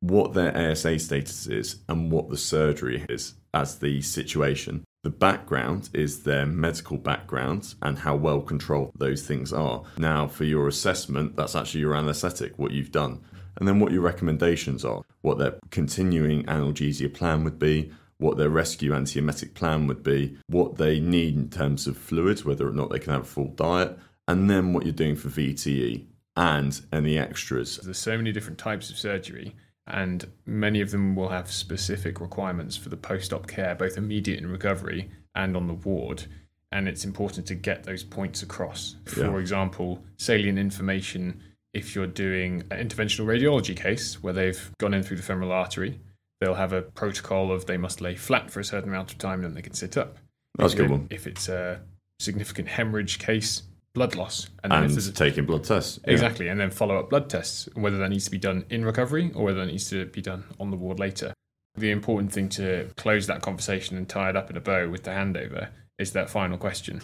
what 0.00 0.32
their 0.34 0.56
ASA 0.56 0.98
status 1.00 1.46
is 1.48 1.76
and 1.88 2.10
what 2.12 2.30
the 2.30 2.36
surgery 2.36 3.04
is 3.08 3.34
as 3.52 3.78
the 3.80 4.00
situation. 4.02 4.84
The 5.02 5.10
background 5.10 5.90
is 5.92 6.22
their 6.22 6.46
medical 6.46 6.96
background 6.96 7.74
and 7.82 7.98
how 7.98 8.14
well 8.14 8.40
controlled 8.40 8.92
those 8.96 9.26
things 9.26 9.52
are. 9.52 9.82
Now, 9.98 10.28
for 10.28 10.44
your 10.44 10.68
assessment, 10.68 11.34
that's 11.34 11.56
actually 11.56 11.80
your 11.80 11.96
anaesthetic, 11.96 12.56
what 12.56 12.70
you've 12.70 12.92
done. 12.92 13.20
And 13.56 13.66
then 13.66 13.80
what 13.80 13.90
your 13.90 14.02
recommendations 14.02 14.84
are, 14.84 15.02
what 15.22 15.38
their 15.38 15.58
continuing 15.70 16.44
analgesia 16.44 17.12
plan 17.12 17.42
would 17.42 17.58
be, 17.58 17.90
what 18.18 18.36
their 18.36 18.48
rescue 18.48 18.92
antiemetic 18.92 19.54
plan 19.54 19.88
would 19.88 20.04
be, 20.04 20.38
what 20.46 20.76
they 20.76 21.00
need 21.00 21.34
in 21.34 21.50
terms 21.50 21.88
of 21.88 21.96
fluids, 21.96 22.44
whether 22.44 22.68
or 22.68 22.72
not 22.72 22.90
they 22.90 23.00
can 23.00 23.12
have 23.12 23.22
a 23.22 23.24
full 23.24 23.48
diet, 23.48 23.98
and 24.28 24.48
then 24.48 24.72
what 24.72 24.84
you're 24.84 24.92
doing 24.92 25.16
for 25.16 25.28
VTE 25.28 26.06
and 26.36 26.80
any 26.92 27.18
extras. 27.18 27.78
There's 27.78 27.98
so 27.98 28.16
many 28.16 28.30
different 28.30 28.58
types 28.58 28.88
of 28.88 28.96
surgery, 28.96 29.56
and 29.86 30.26
many 30.46 30.80
of 30.80 30.90
them 30.90 31.16
will 31.16 31.28
have 31.30 31.50
specific 31.50 32.20
requirements 32.20 32.76
for 32.76 32.88
the 32.88 32.96
post 32.96 33.32
op 33.32 33.46
care, 33.46 33.74
both 33.74 33.96
immediate 33.96 34.38
in 34.38 34.46
recovery 34.46 35.10
and 35.34 35.56
on 35.56 35.66
the 35.66 35.74
ward. 35.74 36.24
And 36.70 36.88
it's 36.88 37.04
important 37.04 37.46
to 37.48 37.54
get 37.54 37.84
those 37.84 38.02
points 38.02 38.42
across. 38.42 38.96
For 39.04 39.20
Yeah. 39.20 39.38
example, 39.38 40.02
salient 40.16 40.58
information 40.58 41.42
if 41.74 41.94
you're 41.94 42.06
doing 42.06 42.62
an 42.70 42.86
interventional 42.86 43.24
radiology 43.24 43.74
case 43.74 44.22
where 44.22 44.34
they've 44.34 44.70
gone 44.78 44.92
in 44.92 45.02
through 45.02 45.16
the 45.16 45.22
femoral 45.22 45.52
artery, 45.52 45.98
they'll 46.40 46.54
have 46.54 46.72
a 46.74 46.82
protocol 46.82 47.50
of 47.50 47.64
they 47.66 47.78
must 47.78 48.00
lay 48.00 48.14
flat 48.14 48.50
for 48.50 48.60
a 48.60 48.64
certain 48.64 48.90
amount 48.90 49.10
of 49.10 49.18
time, 49.18 49.40
then 49.42 49.54
they 49.54 49.62
can 49.62 49.72
sit 49.72 49.96
up. 49.96 50.18
That's 50.58 50.74
a 50.74 50.76
good 50.76 50.90
one. 50.90 51.06
If 51.08 51.26
it's 51.26 51.48
a 51.48 51.80
significant 52.20 52.68
hemorrhage 52.68 53.18
case, 53.18 53.62
blood 53.94 54.14
loss. 54.16 54.48
And 54.64 54.72
there's 54.90 55.06
a- 55.06 55.12
taking 55.12 55.44
blood 55.46 55.64
tests. 55.64 55.98
Yeah. 56.06 56.12
Exactly, 56.12 56.48
and 56.48 56.58
then 56.58 56.70
follow 56.70 56.96
up 56.98 57.10
blood 57.10 57.28
tests, 57.28 57.68
whether 57.74 57.98
that 57.98 58.08
needs 58.10 58.24
to 58.24 58.30
be 58.30 58.38
done 58.38 58.64
in 58.70 58.84
recovery 58.84 59.30
or 59.34 59.44
whether 59.44 59.60
that 59.60 59.66
needs 59.66 59.88
to 59.90 60.06
be 60.06 60.22
done 60.22 60.44
on 60.58 60.70
the 60.70 60.76
ward 60.76 60.98
later. 60.98 61.32
The 61.76 61.90
important 61.90 62.32
thing 62.32 62.48
to 62.50 62.88
close 62.96 63.26
that 63.28 63.42
conversation 63.42 63.96
and 63.96 64.08
tie 64.08 64.30
it 64.30 64.36
up 64.36 64.50
in 64.50 64.56
a 64.56 64.60
bow 64.60 64.88
with 64.88 65.04
the 65.04 65.10
handover 65.10 65.68
is 65.98 66.12
that 66.12 66.28
final 66.30 66.58
question 66.58 67.00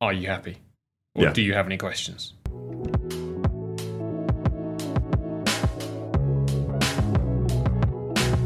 Are 0.00 0.12
you 0.12 0.28
happy? 0.28 0.58
Or 1.16 1.24
Yeah. 1.24 1.32
do 1.32 1.42
you 1.42 1.54
have 1.54 1.66
any 1.66 1.76
questions? 1.76 2.34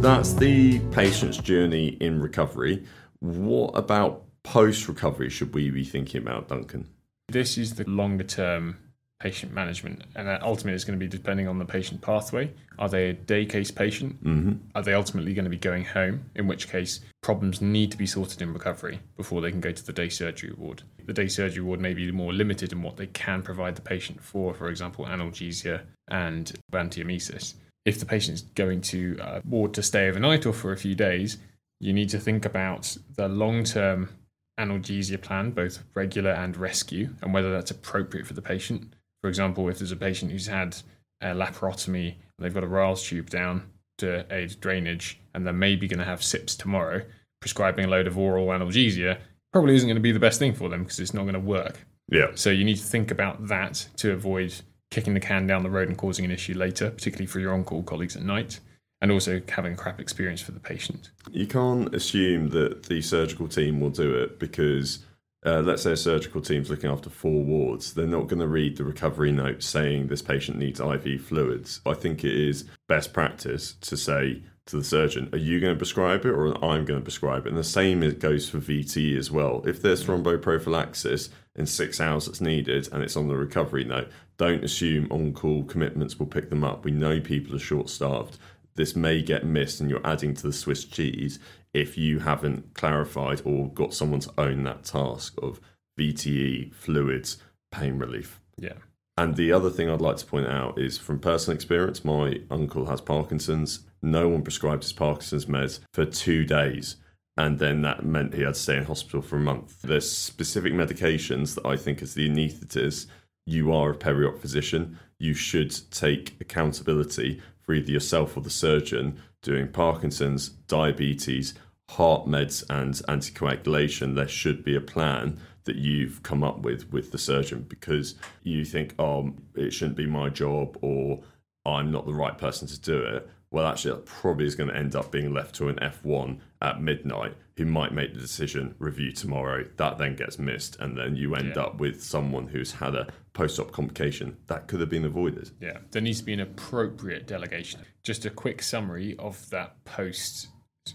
That's 0.00 0.32
the 0.34 0.80
patient's 0.90 1.36
journey 1.38 1.88
in 2.00 2.20
recovery. 2.20 2.84
What 3.20 3.68
about 3.76 4.24
post 4.42 4.88
recovery 4.88 5.30
should 5.30 5.54
we 5.54 5.70
be 5.70 5.84
thinking 5.84 6.20
about, 6.22 6.48
Duncan? 6.48 6.88
This 7.32 7.56
is 7.56 7.74
the 7.76 7.88
longer 7.88 8.24
term 8.24 8.76
patient 9.18 9.54
management, 9.54 10.02
and 10.16 10.28
that 10.28 10.42
ultimately 10.42 10.74
is 10.74 10.84
going 10.84 10.98
to 10.98 11.02
be 11.02 11.08
depending 11.08 11.48
on 11.48 11.58
the 11.58 11.64
patient 11.64 12.02
pathway. 12.02 12.52
Are 12.78 12.90
they 12.90 13.08
a 13.08 13.12
day 13.14 13.46
case 13.46 13.70
patient? 13.70 14.22
Mm-hmm. 14.22 14.52
Are 14.74 14.82
they 14.82 14.92
ultimately 14.92 15.32
going 15.32 15.44
to 15.44 15.50
be 15.50 15.56
going 15.56 15.84
home? 15.84 16.26
In 16.34 16.46
which 16.46 16.68
case, 16.68 17.00
problems 17.22 17.62
need 17.62 17.90
to 17.92 17.96
be 17.96 18.04
sorted 18.04 18.42
in 18.42 18.52
recovery 18.52 19.00
before 19.16 19.40
they 19.40 19.50
can 19.50 19.60
go 19.60 19.72
to 19.72 19.86
the 19.86 19.94
day 19.94 20.10
surgery 20.10 20.52
ward. 20.58 20.82
The 21.06 21.14
day 21.14 21.28
surgery 21.28 21.62
ward 21.62 21.80
may 21.80 21.94
be 21.94 22.10
more 22.12 22.34
limited 22.34 22.70
in 22.70 22.82
what 22.82 22.98
they 22.98 23.06
can 23.06 23.40
provide 23.40 23.76
the 23.76 23.82
patient 23.82 24.22
for, 24.22 24.52
for 24.52 24.68
example, 24.68 25.06
analgesia 25.06 25.82
and 26.08 26.52
antiemesis. 26.72 27.54
If 27.86 27.98
the 27.98 28.06
patient's 28.06 28.42
going 28.42 28.82
to 28.82 29.16
a 29.22 29.40
ward 29.46 29.72
to 29.74 29.82
stay 29.82 30.08
overnight 30.08 30.44
or 30.44 30.52
for 30.52 30.72
a 30.72 30.76
few 30.76 30.94
days, 30.94 31.38
you 31.80 31.94
need 31.94 32.10
to 32.10 32.18
think 32.18 32.44
about 32.44 32.94
the 33.16 33.28
long 33.28 33.64
term 33.64 34.10
analgesia 34.58 35.20
plan, 35.20 35.50
both 35.50 35.82
regular 35.94 36.30
and 36.30 36.56
rescue, 36.56 37.10
and 37.22 37.32
whether 37.32 37.52
that's 37.52 37.70
appropriate 37.70 38.26
for 38.26 38.34
the 38.34 38.42
patient. 38.42 38.94
For 39.22 39.28
example, 39.28 39.68
if 39.68 39.78
there's 39.78 39.92
a 39.92 39.96
patient 39.96 40.32
who's 40.32 40.46
had 40.46 40.76
a 41.20 41.26
laparotomy 41.28 42.14
and 42.14 42.16
they've 42.38 42.54
got 42.54 42.64
a 42.64 42.68
Ryles 42.68 43.06
tube 43.06 43.30
down 43.30 43.70
to 43.98 44.26
aid 44.30 44.56
drainage 44.60 45.20
and 45.34 45.46
they're 45.46 45.52
maybe 45.52 45.86
going 45.86 46.00
to 46.00 46.04
have 46.04 46.22
SIPs 46.22 46.56
tomorrow, 46.56 47.02
prescribing 47.40 47.84
a 47.84 47.88
load 47.88 48.06
of 48.06 48.18
oral 48.18 48.48
analgesia 48.48 49.18
probably 49.52 49.74
isn't 49.74 49.88
going 49.88 49.96
to 49.96 50.00
be 50.00 50.12
the 50.12 50.18
best 50.18 50.38
thing 50.38 50.54
for 50.54 50.68
them 50.68 50.82
because 50.82 50.98
it's 50.98 51.14
not 51.14 51.22
going 51.22 51.34
to 51.34 51.40
work. 51.40 51.86
Yeah. 52.10 52.28
So 52.34 52.50
you 52.50 52.64
need 52.64 52.76
to 52.76 52.84
think 52.84 53.10
about 53.10 53.48
that 53.48 53.86
to 53.98 54.12
avoid 54.12 54.54
kicking 54.90 55.14
the 55.14 55.20
can 55.20 55.46
down 55.46 55.62
the 55.62 55.70
road 55.70 55.88
and 55.88 55.96
causing 55.96 56.24
an 56.24 56.30
issue 56.30 56.54
later, 56.54 56.90
particularly 56.90 57.26
for 57.26 57.40
your 57.40 57.54
on 57.54 57.64
call 57.64 57.82
colleagues 57.82 58.16
at 58.16 58.22
night, 58.22 58.60
and 59.02 59.10
also 59.10 59.42
having 59.48 59.72
a 59.72 59.76
crap 59.76 60.00
experience 60.00 60.40
for 60.40 60.52
the 60.52 60.60
patient. 60.60 61.10
You 61.30 61.46
can't 61.46 61.92
assume 61.92 62.50
that 62.50 62.84
the 62.84 63.02
surgical 63.02 63.48
team 63.48 63.80
will 63.80 63.90
do 63.90 64.14
it 64.14 64.38
because, 64.38 65.00
uh, 65.44 65.60
let's 65.60 65.82
say, 65.82 65.92
a 65.92 65.96
surgical 65.96 66.40
team's 66.40 66.70
looking 66.70 66.88
after 66.88 67.10
four 67.10 67.42
wards. 67.42 67.94
They're 67.94 68.06
not 68.06 68.28
going 68.28 68.38
to 68.40 68.46
read 68.46 68.76
the 68.76 68.84
recovery 68.84 69.32
note 69.32 69.64
saying 69.64 70.06
this 70.06 70.22
patient 70.22 70.56
needs 70.56 70.78
IV 70.78 71.20
fluids. 71.20 71.80
I 71.84 71.94
think 71.94 72.24
it 72.24 72.32
is 72.32 72.64
best 72.86 73.12
practice 73.12 73.74
to 73.80 73.96
say 73.96 74.42
to 74.66 74.76
the 74.76 74.84
surgeon, 74.84 75.28
Are 75.32 75.38
you 75.38 75.58
going 75.58 75.74
to 75.74 75.78
prescribe 75.78 76.24
it 76.24 76.30
or 76.30 76.46
I'm 76.64 76.84
going 76.84 77.00
to 77.00 77.04
prescribe 77.04 77.46
it? 77.46 77.48
And 77.48 77.58
the 77.58 77.64
same 77.64 78.04
it 78.04 78.20
goes 78.20 78.48
for 78.48 78.58
VT 78.58 79.18
as 79.18 79.32
well. 79.32 79.64
If 79.66 79.82
there's 79.82 80.04
thromboprophylaxis 80.04 81.28
in 81.56 81.66
six 81.66 82.00
hours 82.00 82.26
that's 82.26 82.40
needed 82.40 82.88
and 82.92 83.02
it's 83.02 83.16
on 83.16 83.26
the 83.26 83.36
recovery 83.36 83.82
note, 83.82 84.10
don't 84.38 84.62
assume 84.62 85.08
on 85.10 85.32
call 85.32 85.64
commitments 85.64 86.20
will 86.20 86.26
pick 86.26 86.50
them 86.50 86.62
up. 86.62 86.84
We 86.84 86.92
know 86.92 87.20
people 87.20 87.56
are 87.56 87.60
short 87.60 87.88
staffed 87.90 88.38
this 88.74 88.96
may 88.96 89.22
get 89.22 89.44
missed 89.44 89.80
and 89.80 89.90
you're 89.90 90.06
adding 90.06 90.34
to 90.34 90.42
the 90.42 90.52
Swiss 90.52 90.84
cheese 90.84 91.38
if 91.74 91.96
you 91.96 92.20
haven't 92.20 92.74
clarified 92.74 93.42
or 93.44 93.68
got 93.68 93.94
someone 93.94 94.20
to 94.20 94.32
own 94.38 94.64
that 94.64 94.84
task 94.84 95.34
of 95.42 95.60
VTE, 95.98 96.74
fluids, 96.74 97.38
pain 97.70 97.98
relief. 97.98 98.40
Yeah. 98.56 98.74
And 99.16 99.36
the 99.36 99.52
other 99.52 99.70
thing 99.70 99.90
I'd 99.90 100.00
like 100.00 100.16
to 100.18 100.26
point 100.26 100.46
out 100.46 100.78
is 100.78 100.98
from 100.98 101.18
personal 101.18 101.54
experience, 101.54 102.04
my 102.04 102.40
uncle 102.50 102.86
has 102.86 103.00
Parkinson's. 103.00 103.80
No 104.00 104.28
one 104.28 104.42
prescribed 104.42 104.82
his 104.82 104.92
Parkinson's 104.92 105.46
meds 105.46 105.80
for 105.92 106.04
two 106.04 106.44
days. 106.44 106.96
And 107.36 107.58
then 107.58 107.82
that 107.82 108.04
meant 108.04 108.34
he 108.34 108.42
had 108.42 108.54
to 108.54 108.60
stay 108.60 108.76
in 108.76 108.84
hospital 108.84 109.22
for 109.22 109.36
a 109.36 109.40
month. 109.40 109.82
There's 109.82 110.10
specific 110.10 110.72
medications 110.72 111.54
that 111.54 111.66
I 111.66 111.76
think, 111.76 112.02
as 112.02 112.14
the 112.14 112.28
anaesthetist, 112.28 113.06
you 113.46 113.72
are 113.72 113.90
a 113.90 113.94
peri-op 113.94 114.38
physician. 114.38 114.98
You 115.18 115.34
should 115.34 115.74
take 115.90 116.36
accountability 116.40 117.40
for 117.62 117.74
either 117.74 117.90
yourself 117.90 118.36
or 118.36 118.40
the 118.40 118.50
surgeon 118.50 119.20
doing 119.42 119.68
Parkinson's, 119.68 120.48
diabetes, 120.48 121.54
heart 121.90 122.26
meds, 122.26 122.64
and 122.70 122.94
anticoagulation. 122.94 124.14
There 124.14 124.28
should 124.28 124.64
be 124.64 124.76
a 124.76 124.80
plan 124.80 125.38
that 125.64 125.76
you've 125.76 126.22
come 126.22 126.42
up 126.42 126.60
with 126.60 126.92
with 126.92 127.12
the 127.12 127.18
surgeon 127.18 127.66
because 127.68 128.14
you 128.42 128.64
think, 128.64 128.94
oh, 128.98 129.34
it 129.54 129.72
shouldn't 129.72 129.96
be 129.96 130.06
my 130.06 130.28
job 130.28 130.76
or 130.80 131.22
I'm 131.64 131.92
not 131.92 132.06
the 132.06 132.14
right 132.14 132.36
person 132.36 132.66
to 132.68 132.80
do 132.80 132.98
it. 133.00 133.28
Well, 133.52 133.66
actually, 133.66 133.96
that 133.96 134.06
probably 134.06 134.46
is 134.46 134.54
going 134.54 134.70
to 134.70 134.76
end 134.76 134.96
up 134.96 135.12
being 135.12 135.32
left 135.32 135.54
to 135.56 135.68
an 135.68 135.76
F1 135.76 136.38
at 136.62 136.80
midnight 136.80 137.36
who 137.58 137.66
might 137.66 137.92
make 137.92 138.14
the 138.14 138.20
decision, 138.20 138.74
review 138.78 139.12
tomorrow. 139.12 139.66
That 139.76 139.98
then 139.98 140.16
gets 140.16 140.38
missed, 140.38 140.76
and 140.80 140.96
then 140.96 141.16
you 141.16 141.34
end 141.34 141.52
Yeah. 141.54 141.64
up 141.64 141.78
with 141.78 142.02
someone 142.02 142.48
who's 142.48 142.72
had 142.72 142.94
a 142.94 143.08
post 143.34 143.58
op 143.60 143.70
complication 143.70 144.38
that 144.46 144.68
could 144.68 144.80
have 144.80 144.88
been 144.88 145.04
avoided. 145.04 145.50
Yeah, 145.60 145.78
there 145.90 146.00
needs 146.00 146.20
to 146.20 146.24
be 146.24 146.32
an 146.32 146.40
appropriate 146.40 147.26
delegation. 147.26 147.82
Just 148.02 148.24
a 148.24 148.30
quick 148.30 148.62
summary 148.62 149.16
of 149.18 149.48
that 149.50 149.84
post 149.84 150.48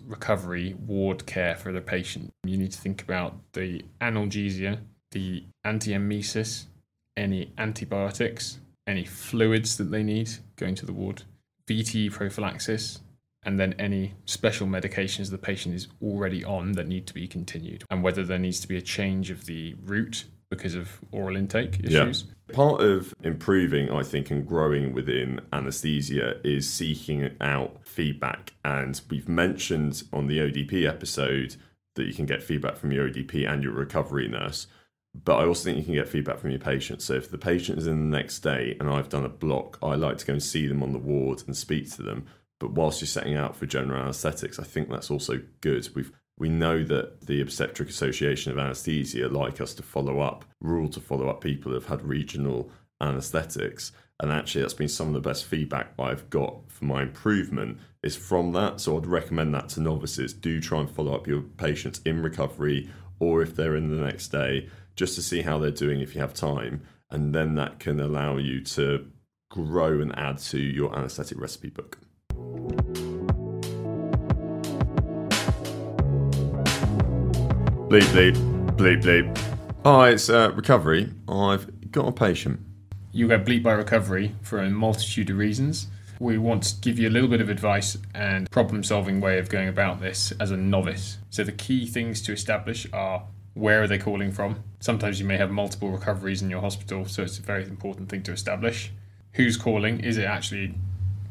recovery 0.06 0.74
ward 0.74 1.28
care 1.28 1.56
for 1.56 1.72
the 1.72 1.80
patient. 1.80 2.34
You 2.44 2.58
need 2.58 2.72
to 2.72 2.82
think 2.82 3.04
about 3.04 3.36
the 3.54 3.86
analgesia, 4.02 4.80
the 5.12 5.46
antiemesis, 5.64 6.66
any 7.16 7.54
antibiotics, 7.58 8.60
any 8.88 9.06
fluids 9.06 9.78
that 9.78 9.92
they 9.92 10.04
need 10.04 10.30
going 10.56 10.76
to 10.76 10.86
the 10.86 10.94
ward, 10.94 11.24
VTE 11.68 12.12
prophylaxis, 12.12 13.02
and 13.44 13.60
then 13.60 13.74
any 13.80 14.16
special 14.26 14.68
medications 14.68 15.32
the 15.32 15.38
patient 15.38 15.76
is 15.76 15.88
already 16.02 16.44
on 16.44 16.74
that 16.74 16.88
need 16.88 17.08
to 17.08 17.14
be 17.14 17.28
continued, 17.28 17.84
and 17.90 18.04
whether 18.04 18.24
there 18.24 18.40
needs 18.40 18.60
to 18.62 18.68
be 18.68 18.78
a 18.78 18.82
change 18.82 19.30
of 19.30 19.46
the 19.46 19.76
route 19.84 20.26
because 20.50 20.76
of 20.76 21.00
oral 21.12 21.36
intake 21.36 21.80
issues. 21.84 22.26
Yeah. 22.50 22.56
Part 22.56 22.82
of 22.82 23.14
improving, 23.24 23.92
I 23.92 24.04
think, 24.04 24.32
and 24.32 24.48
growing 24.48 24.94
within 24.94 25.42
anesthesia 25.52 26.40
is 26.46 26.72
seeking 26.72 27.30
out 27.42 27.80
feedback. 27.84 28.54
And 28.64 29.00
we've 29.10 29.28
mentioned 29.28 30.04
on 30.14 30.28
the 30.28 30.40
ODP 30.40 30.88
episode 30.88 31.58
that 31.96 32.06
you 32.06 32.14
can 32.14 32.26
get 32.26 32.42
feedback 32.42 32.78
from 32.78 32.92
your 32.92 33.10
ODP 33.10 33.50
and 33.50 33.62
your 33.62 33.74
recovery 33.74 34.30
nurse. 34.30 34.68
But 35.14 35.38
I 35.38 35.46
also 35.46 35.64
think 35.64 35.78
you 35.78 35.84
can 35.84 35.94
get 35.96 36.08
feedback 36.08 36.38
from 36.40 36.52
your 36.52 36.60
patient. 36.60 37.02
So 37.02 37.14
if 37.14 37.32
the 37.32 37.38
patient 37.38 37.80
is 37.80 37.88
in 37.88 38.12
the 38.12 38.18
next 38.18 38.40
day 38.40 38.78
and 38.80 38.90
I've 38.90 39.10
done 39.10 39.26
a 39.26 39.30
block, 39.30 39.80
I 39.82 39.96
like 39.96 40.18
to 40.20 40.26
go 40.26 40.34
and 40.34 40.44
see 40.44 40.68
them 40.68 40.84
on 40.84 40.94
the 40.94 41.00
ward 41.00 41.44
and 41.48 41.58
speak 41.58 41.92
to 41.96 42.04
them. 42.04 42.28
But 42.60 42.72
whilst 42.72 43.02
you're 43.02 43.08
setting 43.08 43.36
out 43.36 43.56
for 43.56 43.66
general 43.66 44.02
anaesthetics, 44.02 44.60
I 44.60 44.64
think 44.64 44.90
that's 44.90 45.12
also 45.12 45.42
good. 45.62 45.88
We've 45.96 46.12
we 46.38 46.50
know 46.50 46.84
that 46.84 47.26
the 47.26 47.42
Obstetric 47.42 47.90
Association 47.90 48.52
of 48.52 48.60
Anaesthesia 48.60 49.28
like 49.28 49.60
us 49.60 49.74
to 49.74 49.84
follow 49.84 50.20
up, 50.20 50.46
rule 50.62 50.88
to 50.90 51.00
follow 51.00 51.30
up 51.30 51.42
people 51.42 51.72
who've 51.72 51.86
had 51.86 52.04
regional 52.04 52.70
anaesthetics. 53.02 53.92
And 54.20 54.32
actually, 54.32 54.62
that's 54.62 54.74
been 54.74 54.88
some 54.88 55.08
of 55.08 55.14
the 55.14 55.28
best 55.28 55.46
feedback 55.46 55.94
I've 55.98 56.30
got 56.30 56.72
for 56.72 56.86
my 56.86 57.02
improvement 57.04 57.80
is 58.04 58.16
from 58.16 58.52
that. 58.54 58.80
So 58.80 58.98
I'd 58.98 59.08
recommend 59.08 59.54
that 59.56 59.70
to 59.70 59.80
novices. 59.80 60.34
Do 60.34 60.62
try 60.62 60.80
and 60.80 60.90
follow 60.90 61.16
up 61.16 61.28
your 61.28 61.42
patients 61.42 62.02
in 62.06 62.22
recovery 62.22 62.90
or 63.20 63.42
if 63.42 63.56
they're 63.56 63.76
in 63.76 63.90
the 63.90 64.04
next 64.04 64.28
day, 64.28 64.70
just 64.98 65.14
to 65.14 65.22
see 65.22 65.44
how 65.44 65.60
they're 65.60 65.72
doing 65.72 66.02
if 66.02 66.16
you 66.16 66.22
have 66.22 66.34
time. 66.34 66.82
And 67.12 67.34
then 67.34 67.56
that 67.56 67.80
can 67.80 68.02
allow 68.02 68.38
you 68.38 68.62
to 68.64 69.06
grow 69.50 70.02
and 70.02 70.14
add 70.18 70.40
to 70.40 70.60
your 70.60 70.94
anaesthetic 70.98 71.40
recipe 71.40 71.70
book. 71.70 72.00
Bleep, 77.88 78.02
bleep, 78.12 78.36
bleep, 78.76 79.02
bleep. 79.04 79.38
Hi, 79.86 80.10
it's 80.10 80.30
uh, 80.30 80.52
recovery. 80.54 81.14
I've 81.30 81.92
got 81.92 82.08
a 82.08 82.12
patient. 82.12 82.60
You 83.14 83.30
get 83.30 83.46
bleep 83.46 83.64
by 83.64 83.74
recovery 83.74 84.36
for 84.42 84.60
a 84.60 84.70
multitude 84.70 85.30
of 85.30 85.38
reasons. 85.38 85.88
We 86.20 86.40
want 86.40 86.64
to 86.64 86.82
give 86.82 86.98
you 86.98 87.08
a 87.08 87.12
little 87.12 87.30
bit 87.30 87.40
of 87.40 87.50
advice 87.50 87.96
and 88.16 88.50
problem 88.50 88.84
solving 88.84 89.22
way 89.22 89.38
of 89.38 89.50
going 89.50 89.70
about 89.70 90.02
this 90.02 90.34
as 90.40 90.50
a 90.50 90.58
novice. 90.58 91.20
So, 91.30 91.44
the 91.44 91.52
key 91.52 91.86
things 91.86 92.24
to 92.24 92.34
establish 92.34 92.88
are 92.92 93.24
where 93.58 93.82
are 93.82 93.88
they 93.88 93.98
calling 93.98 94.32
from? 94.32 94.64
Sometimes 94.80 95.20
you 95.20 95.26
may 95.26 95.38
have 95.38 95.50
multiple 95.50 95.90
recoveries 95.90 96.42
in 96.42 96.50
your 96.50 96.62
hospital, 96.62 97.06
so 97.06 97.24
it's 97.24 97.40
a 97.40 97.42
very 97.42 97.64
important 97.64 98.10
thing 98.10 98.22
to 98.24 98.32
establish. 98.32 98.92
Who's 99.34 99.58
calling? 99.58 100.00
Is 100.00 100.18
it 100.18 100.26
actually 100.26 100.76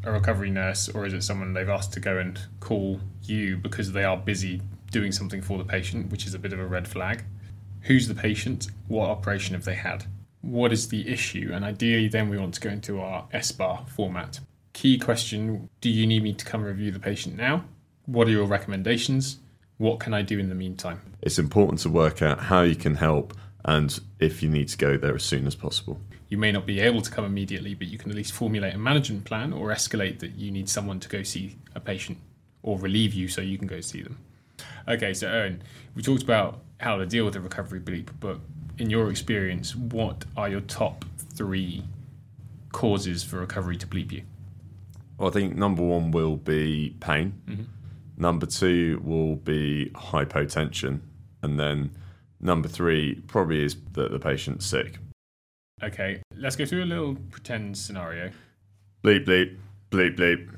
a 0.02 0.10
recovery 0.12 0.50
nurse 0.50 0.88
or 0.88 1.06
is 1.06 1.12
it 1.12 1.22
someone 1.22 1.52
they've 1.52 1.68
asked 1.68 1.92
to 1.92 2.00
go 2.00 2.18
and 2.18 2.40
call 2.60 3.00
you 3.22 3.56
because 3.56 3.92
they 3.92 4.04
are 4.04 4.16
busy 4.16 4.60
doing 4.90 5.12
something 5.12 5.40
for 5.40 5.58
the 5.58 5.64
patient, 5.64 6.10
which 6.10 6.26
is 6.26 6.34
a 6.34 6.38
bit 6.38 6.52
of 6.52 6.58
a 6.58 6.66
red 6.66 6.88
flag? 6.88 7.24
Who's 7.82 8.08
the 8.08 8.14
patient? 8.14 8.68
What 8.88 9.08
operation 9.08 9.54
have 9.54 9.64
they 9.64 9.74
had? 9.74 10.06
What 10.40 10.72
is 10.72 10.88
the 10.88 11.08
issue? 11.08 11.50
And 11.52 11.64
ideally, 11.64 12.08
then 12.08 12.28
we 12.28 12.38
want 12.38 12.54
to 12.54 12.60
go 12.60 12.70
into 12.70 13.00
our 13.00 13.26
SBAR 13.32 13.88
format. 13.88 14.40
Key 14.72 14.98
question 14.98 15.68
Do 15.80 15.88
you 15.88 16.06
need 16.06 16.22
me 16.22 16.34
to 16.34 16.44
come 16.44 16.64
review 16.64 16.90
the 16.90 16.98
patient 16.98 17.36
now? 17.36 17.64
What 18.04 18.26
are 18.28 18.32
your 18.32 18.46
recommendations? 18.46 19.38
What 19.78 20.00
can 20.00 20.14
I 20.14 20.22
do 20.22 20.38
in 20.38 20.48
the 20.48 20.54
meantime? 20.54 21.00
It's 21.22 21.38
important 21.38 21.80
to 21.80 21.90
work 21.90 22.22
out 22.22 22.40
how 22.40 22.62
you 22.62 22.76
can 22.76 22.94
help 22.94 23.34
and 23.64 23.98
if 24.18 24.42
you 24.42 24.48
need 24.48 24.68
to 24.68 24.78
go 24.78 24.96
there 24.96 25.14
as 25.14 25.22
soon 25.22 25.46
as 25.46 25.54
possible. 25.54 26.00
You 26.28 26.38
may 26.38 26.50
not 26.50 26.66
be 26.66 26.80
able 26.80 27.02
to 27.02 27.10
come 27.10 27.24
immediately, 27.24 27.74
but 27.74 27.88
you 27.88 27.98
can 27.98 28.10
at 28.10 28.16
least 28.16 28.32
formulate 28.32 28.74
a 28.74 28.78
management 28.78 29.24
plan 29.24 29.52
or 29.52 29.68
escalate 29.68 30.20
that 30.20 30.34
you 30.36 30.50
need 30.50 30.68
someone 30.68 30.98
to 31.00 31.08
go 31.08 31.22
see 31.22 31.56
a 31.74 31.80
patient 31.80 32.18
or 32.62 32.78
relieve 32.78 33.14
you 33.14 33.28
so 33.28 33.40
you 33.40 33.58
can 33.58 33.66
go 33.66 33.80
see 33.80 34.02
them. 34.02 34.18
Okay, 34.88 35.12
so 35.12 35.28
Eoin, 35.28 35.58
we 35.94 36.02
talked 36.02 36.22
about 36.22 36.60
how 36.78 36.96
to 36.96 37.06
deal 37.06 37.24
with 37.24 37.36
a 37.36 37.40
recovery 37.40 37.80
bleep, 37.80 38.08
but 38.18 38.38
in 38.78 38.90
your 38.90 39.10
experience, 39.10 39.76
what 39.76 40.24
are 40.36 40.48
your 40.48 40.60
top 40.60 41.04
three 41.34 41.84
causes 42.72 43.22
for 43.22 43.38
recovery 43.38 43.76
to 43.76 43.86
bleep 43.86 44.10
you? 44.12 44.22
Well, 45.18 45.28
I 45.28 45.32
think 45.32 45.56
number 45.56 45.82
one 45.82 46.10
will 46.10 46.36
be 46.36 46.94
pain. 47.00 47.40
Mm-hmm. 47.48 47.62
Number 48.16 48.46
two 48.46 49.00
will 49.04 49.36
be 49.36 49.90
hypotension. 49.94 51.00
And 51.42 51.58
then 51.60 51.90
number 52.40 52.68
three 52.68 53.20
probably 53.26 53.64
is 53.64 53.76
that 53.92 54.10
the 54.10 54.18
patient's 54.18 54.66
sick. 54.66 54.98
Okay, 55.82 56.22
let's 56.36 56.56
go 56.56 56.64
through 56.64 56.84
a 56.84 56.86
little 56.86 57.16
pretend 57.30 57.76
scenario. 57.76 58.30
Bleep, 59.04 59.26
bleep, 59.26 59.56
bleep, 59.90 60.16
bleep. 60.16 60.48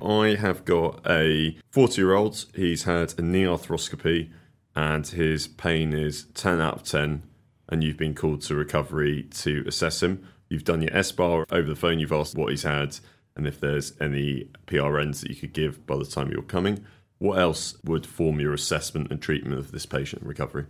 I 0.00 0.40
have 0.40 0.64
got 0.64 1.00
a 1.06 1.58
40 1.70 2.00
year 2.00 2.14
old. 2.14 2.46
He's 2.54 2.84
had 2.84 3.14
a 3.18 3.22
knee 3.22 3.44
arthroscopy 3.44 4.30
and 4.74 5.06
his 5.06 5.48
pain 5.48 5.92
is 5.92 6.26
10 6.34 6.60
out 6.60 6.76
of 6.76 6.82
10. 6.84 7.22
And 7.68 7.84
you've 7.84 7.98
been 7.98 8.14
called 8.14 8.40
to 8.42 8.54
recovery 8.54 9.24
to 9.24 9.64
assess 9.66 10.02
him. 10.02 10.26
You've 10.48 10.64
done 10.64 10.80
your 10.80 10.92
SBAR 10.92 11.44
over 11.52 11.68
the 11.68 11.76
phone. 11.76 11.98
You've 11.98 12.12
asked 12.12 12.34
what 12.34 12.50
he's 12.50 12.62
had 12.62 12.98
and 13.38 13.46
if 13.46 13.58
there's 13.58 13.94
any 14.00 14.50
PRNs 14.66 15.20
that 15.20 15.30
you 15.30 15.36
could 15.36 15.54
give 15.54 15.86
by 15.86 15.96
the 15.96 16.04
time 16.04 16.30
you're 16.30 16.42
coming. 16.42 16.84
What 17.18 17.38
else 17.38 17.76
would 17.84 18.04
form 18.04 18.40
your 18.40 18.52
assessment 18.52 19.10
and 19.10 19.22
treatment 19.22 19.58
of 19.58 19.72
this 19.72 19.86
patient 19.86 20.22
recovery? 20.22 20.66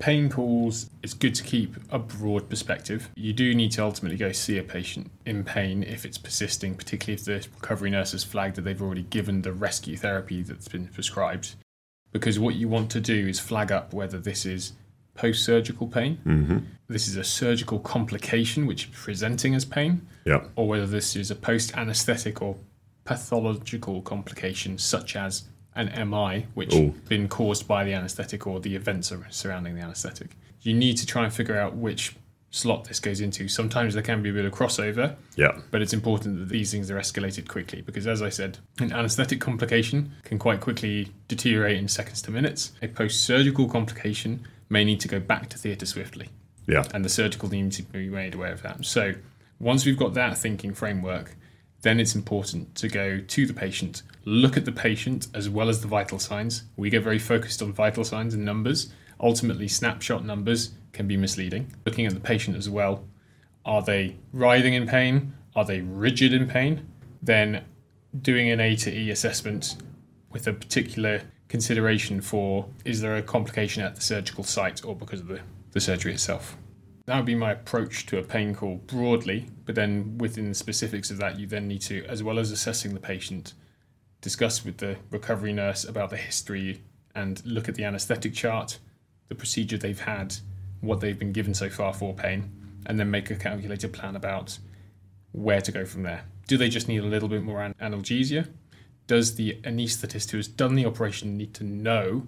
Pain 0.00 0.30
calls, 0.30 0.88
it's 1.02 1.14
good 1.14 1.34
to 1.34 1.42
keep 1.42 1.76
a 1.90 1.98
broad 1.98 2.48
perspective. 2.48 3.10
You 3.14 3.34
do 3.34 3.54
need 3.54 3.72
to 3.72 3.84
ultimately 3.84 4.16
go 4.16 4.32
see 4.32 4.56
a 4.58 4.62
patient 4.62 5.10
in 5.26 5.44
pain 5.44 5.82
if 5.82 6.06
it's 6.06 6.18
persisting, 6.18 6.74
particularly 6.74 7.14
if 7.14 7.24
the 7.24 7.48
recovery 7.60 7.90
nurse 7.90 8.12
has 8.12 8.24
flagged 8.24 8.56
that 8.56 8.62
they've 8.62 8.82
already 8.82 9.02
given 9.02 9.42
the 9.42 9.52
rescue 9.52 9.96
therapy 9.96 10.42
that's 10.42 10.68
been 10.68 10.88
prescribed. 10.88 11.54
Because 12.10 12.38
what 12.38 12.54
you 12.54 12.68
want 12.68 12.90
to 12.90 13.00
do 13.00 13.28
is 13.28 13.38
flag 13.38 13.70
up 13.70 13.92
whether 13.92 14.18
this 14.18 14.44
is 14.46 14.72
post 15.14 15.44
surgical 15.44 15.86
pain, 15.86 16.18
Mm-hmm. 16.26 16.58
this 16.88 17.08
is 17.08 17.16
a 17.16 17.24
surgical 17.24 17.78
complication 17.78 18.66
which 18.66 18.84
is 18.84 18.90
presenting 18.92 19.54
as 19.54 19.64
pain, 19.64 20.06
Yeah. 20.24 20.44
or 20.56 20.66
whether 20.68 20.86
this 20.86 21.16
is 21.16 21.30
a 21.30 21.34
post 21.34 21.76
anesthetic 21.76 22.40
or 22.42 22.56
pathological 23.04 24.00
complication 24.02 24.78
such 24.78 25.16
as 25.16 25.44
an 25.74 25.88
MI, 26.08 26.46
which 26.54 26.74
Ooh. 26.74 26.94
been 27.08 27.28
caused 27.28 27.66
by 27.66 27.84
the 27.84 27.92
anesthetic 27.94 28.46
or 28.46 28.60
the 28.60 28.74
events 28.74 29.12
surrounding 29.30 29.74
the 29.74 29.80
anesthetic. 29.82 30.36
You 30.60 30.74
need 30.74 30.96
to 30.98 31.06
try 31.06 31.24
and 31.24 31.32
figure 31.32 31.58
out 31.58 31.74
which 31.76 32.14
slot 32.50 32.84
this 32.84 33.00
goes 33.00 33.20
into. 33.22 33.48
Sometimes 33.48 33.94
there 33.94 34.02
can 34.02 34.22
be 34.22 34.28
a 34.28 34.32
bit 34.32 34.44
of 34.44 34.52
crossover, 34.52 35.16
Yeah. 35.36 35.58
but 35.70 35.80
it's 35.80 35.94
important 35.94 36.38
that 36.38 36.48
these 36.50 36.70
things 36.70 36.90
are 36.90 36.98
escalated 36.98 37.48
quickly 37.48 37.80
because, 37.80 38.06
as 38.06 38.20
I 38.20 38.28
said, 38.28 38.58
an 38.78 38.92
anesthetic 38.92 39.40
complication 39.40 40.12
can 40.24 40.38
quite 40.38 40.60
quickly 40.60 41.08
deteriorate 41.28 41.78
in 41.78 41.88
seconds 41.88 42.20
to 42.22 42.30
minutes. 42.30 42.72
A 42.82 42.88
post 42.88 43.22
surgical 43.22 43.66
complication 43.68 44.40
may 44.72 44.84
need 44.84 45.00
to 45.00 45.08
go 45.08 45.20
back 45.20 45.48
to 45.50 45.58
theatre 45.58 45.86
swiftly 45.86 46.30
Yeah. 46.66 46.84
and 46.94 47.04
the 47.04 47.08
surgical 47.08 47.48
team 47.48 47.70
to 47.70 47.82
be 47.82 48.08
made 48.08 48.34
aware 48.34 48.52
of 48.52 48.62
that. 48.62 48.84
So 48.84 49.14
once 49.60 49.84
we've 49.84 49.98
got 49.98 50.14
that 50.14 50.38
thinking 50.38 50.72
framework, 50.74 51.36
then 51.82 52.00
it's 52.00 52.14
important 52.14 52.74
to 52.76 52.88
go 52.88 53.18
to 53.20 53.46
the 53.46 53.52
patient, 53.52 54.02
look 54.24 54.56
at 54.56 54.64
the 54.64 54.72
patient 54.72 55.28
as 55.34 55.48
well 55.48 55.68
as 55.68 55.80
the 55.82 55.88
vital 55.88 56.18
signs. 56.18 56.64
We 56.76 56.90
get 56.90 57.02
very 57.02 57.18
focused 57.18 57.60
on 57.62 57.72
vital 57.72 58.04
signs 58.04 58.34
and 58.34 58.44
numbers. 58.44 58.92
Ultimately, 59.20 59.68
snapshot 59.68 60.24
numbers 60.24 60.70
can 60.92 61.06
be 61.06 61.16
misleading. 61.16 61.72
Looking 61.84 62.06
at 62.06 62.14
the 62.14 62.20
patient 62.20 62.56
as 62.56 62.68
well, 62.70 63.04
are 63.64 63.82
they 63.82 64.16
writhing 64.32 64.74
in 64.74 64.86
pain? 64.86 65.34
Are 65.54 65.64
they 65.64 65.80
rigid 65.80 66.32
in 66.32 66.46
pain? 66.46 66.86
Then 67.22 67.64
doing 68.20 68.48
an 68.50 68.60
A 68.60 68.74
to 68.76 68.90
E 68.96 69.10
assessment 69.10 69.76
with 70.30 70.46
a 70.46 70.52
particular 70.52 71.22
consideration 71.52 72.18
for 72.18 72.66
is 72.86 73.02
there 73.02 73.14
a 73.14 73.20
complication 73.20 73.82
at 73.82 73.94
the 73.94 74.00
surgical 74.00 74.42
site 74.42 74.82
or 74.86 74.96
because 74.96 75.20
of 75.20 75.26
the, 75.26 75.38
the 75.72 75.80
surgery 75.80 76.10
itself. 76.10 76.56
That 77.04 77.14
would 77.16 77.26
be 77.26 77.34
my 77.34 77.52
approach 77.52 78.06
to 78.06 78.18
a 78.18 78.22
pain 78.22 78.54
call 78.54 78.76
broadly, 78.76 79.50
but 79.66 79.74
then 79.74 80.16
within 80.16 80.48
the 80.48 80.54
specifics 80.54 81.10
of 81.10 81.18
that, 81.18 81.38
you 81.38 81.46
then 81.46 81.68
need 81.68 81.82
to, 81.82 82.06
as 82.06 82.22
well 82.22 82.38
as 82.38 82.52
assessing 82.52 82.94
the 82.94 83.00
patient, 83.00 83.52
discuss 84.22 84.64
with 84.64 84.78
the 84.78 84.96
recovery 85.10 85.52
nurse 85.52 85.84
about 85.84 86.08
the 86.08 86.16
history 86.16 86.80
and 87.14 87.44
look 87.44 87.68
at 87.68 87.74
the 87.74 87.84
anaesthetic 87.84 88.32
chart, 88.32 88.78
the 89.28 89.34
procedure 89.34 89.76
they've 89.76 90.00
had, 90.00 90.34
what 90.80 91.02
they've 91.02 91.18
been 91.18 91.32
given 91.32 91.52
so 91.52 91.68
far 91.68 91.92
for 91.92 92.14
pain, 92.14 92.50
and 92.86 92.98
then 92.98 93.10
make 93.10 93.30
a 93.30 93.34
calculated 93.34 93.92
plan 93.92 94.16
about 94.16 94.58
where 95.32 95.60
to 95.60 95.70
go 95.70 95.84
from 95.84 96.02
there. 96.02 96.24
Do 96.48 96.56
they 96.56 96.70
just 96.70 96.88
need 96.88 97.04
a 97.04 97.06
little 97.06 97.28
bit 97.28 97.42
more 97.42 97.74
analgesia? 97.78 98.48
Does 99.06 99.34
the 99.34 99.58
anaesthetist 99.64 100.30
who 100.30 100.36
has 100.38 100.48
done 100.48 100.74
the 100.74 100.86
operation 100.86 101.36
need 101.36 101.54
to 101.54 101.64
know 101.64 102.26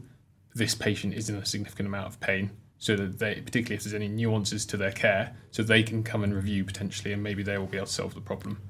this 0.54 0.74
patient 0.74 1.14
is 1.14 1.28
in 1.28 1.36
a 1.36 1.44
significant 1.44 1.88
amount 1.88 2.06
of 2.06 2.20
pain 2.20 2.50
so 2.78 2.96
that 2.96 3.18
they, 3.18 3.36
particularly 3.36 3.76
if 3.76 3.84
there's 3.84 3.94
any 3.94 4.08
nuances 4.08 4.66
to 4.66 4.76
their 4.76 4.92
care, 4.92 5.34
so 5.50 5.62
they 5.62 5.82
can 5.82 6.02
come 6.02 6.22
and 6.22 6.34
review 6.34 6.64
potentially 6.64 7.12
and 7.12 7.22
maybe 7.22 7.42
they 7.42 7.56
will 7.56 7.66
be 7.66 7.76
able 7.76 7.86
to 7.86 7.92
solve 7.92 8.14
the 8.14 8.20
problem. 8.20 8.60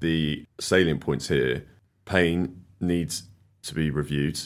The 0.00 0.44
salient 0.60 1.00
points 1.00 1.28
here 1.28 1.64
pain 2.04 2.64
needs 2.80 3.24
to 3.62 3.74
be 3.74 3.90
reviewed. 3.90 4.38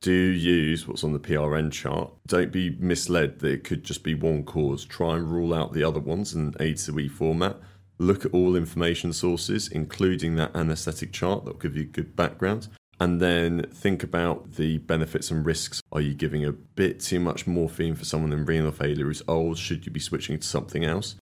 Do 0.00 0.12
use 0.12 0.86
what's 0.86 1.02
on 1.02 1.12
the 1.12 1.18
PRN 1.18 1.72
chart. 1.72 2.12
Don't 2.26 2.52
be 2.52 2.76
misled 2.78 3.40
that 3.40 3.50
it 3.50 3.64
could 3.64 3.82
just 3.82 4.04
be 4.04 4.14
one 4.14 4.44
cause. 4.44 4.84
Try 4.84 5.16
and 5.16 5.30
rule 5.30 5.52
out 5.52 5.72
the 5.72 5.82
other 5.82 5.98
ones 5.98 6.34
in 6.34 6.54
A 6.60 6.74
to 6.74 6.98
E 7.00 7.08
format. 7.08 7.56
Look 7.98 8.24
at 8.24 8.32
all 8.32 8.54
information 8.54 9.12
sources, 9.12 9.68
including 9.68 10.36
that 10.36 10.54
anaesthetic 10.54 11.12
chart 11.12 11.44
that 11.44 11.54
will 11.54 11.60
give 11.60 11.76
you 11.76 11.84
good 11.84 12.14
background. 12.14 12.68
And 13.00 13.20
then 13.20 13.66
think 13.72 14.02
about 14.02 14.54
the 14.54 14.78
benefits 14.78 15.30
and 15.30 15.44
risks. 15.44 15.80
Are 15.92 16.00
you 16.00 16.14
giving 16.14 16.44
a 16.44 16.52
bit 16.52 17.00
too 17.00 17.20
much 17.20 17.46
morphine 17.46 17.94
for 17.94 18.04
someone 18.04 18.32
in 18.32 18.44
renal 18.44 18.72
failure 18.72 19.04
who's 19.04 19.22
old? 19.28 19.58
Should 19.58 19.86
you 19.86 19.92
be 19.92 20.00
switching 20.00 20.38
to 20.38 20.46
something 20.46 20.84
else? 20.84 21.16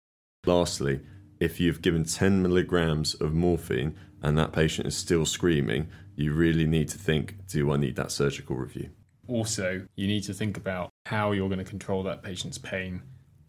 Lastly, 0.45 1.01
if 1.39 1.59
you've 1.59 1.81
given 1.81 2.03
10 2.03 2.41
milligrams 2.41 3.15
of 3.15 3.33
morphine 3.33 3.95
and 4.21 4.37
that 4.37 4.51
patient 4.51 4.87
is 4.87 4.95
still 4.95 5.25
screaming, 5.25 5.89
you 6.15 6.33
really 6.33 6.65
need 6.67 6.89
to 6.89 6.97
think 6.97 7.45
do 7.47 7.71
I 7.71 7.77
need 7.77 7.95
that 7.95 8.11
surgical 8.11 8.55
review? 8.55 8.89
Also, 9.27 9.85
you 9.95 10.07
need 10.07 10.23
to 10.23 10.33
think 10.33 10.57
about 10.57 10.89
how 11.05 11.31
you're 11.31 11.49
going 11.49 11.59
to 11.59 11.65
control 11.65 12.03
that 12.03 12.21
patient's 12.21 12.57
pain 12.57 13.01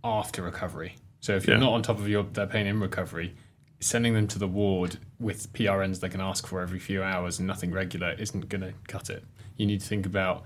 after 0.03 0.43
recovery. 0.43 0.97
So 1.25 1.35
if 1.35 1.47
you're 1.47 1.57
Yeah. 1.57 1.63
not 1.63 1.73
on 1.73 1.83
top 1.83 1.99
of 1.99 2.07
your 2.07 2.25
their 2.25 2.47
pain 2.47 2.67
in 2.67 2.81
recovery, 2.81 3.35
sending 3.81 4.13
them 4.13 4.27
to 4.29 4.39
the 4.39 4.47
ward 4.47 4.99
with 5.19 5.51
PRNs 5.55 6.01
they 6.01 6.11
can 6.11 6.21
ask 6.21 6.47
for 6.47 6.61
every 6.61 6.79
few 6.79 7.03
hours 7.03 7.39
and 7.39 7.47
nothing 7.47 7.71
regular 7.71 8.11
isn't 8.19 8.51
going 8.51 8.61
to 8.61 8.75
cut 8.89 9.09
it. 9.09 9.25
You 9.57 9.65
need 9.65 9.81
to 9.81 9.87
think 9.87 10.05
about 10.05 10.45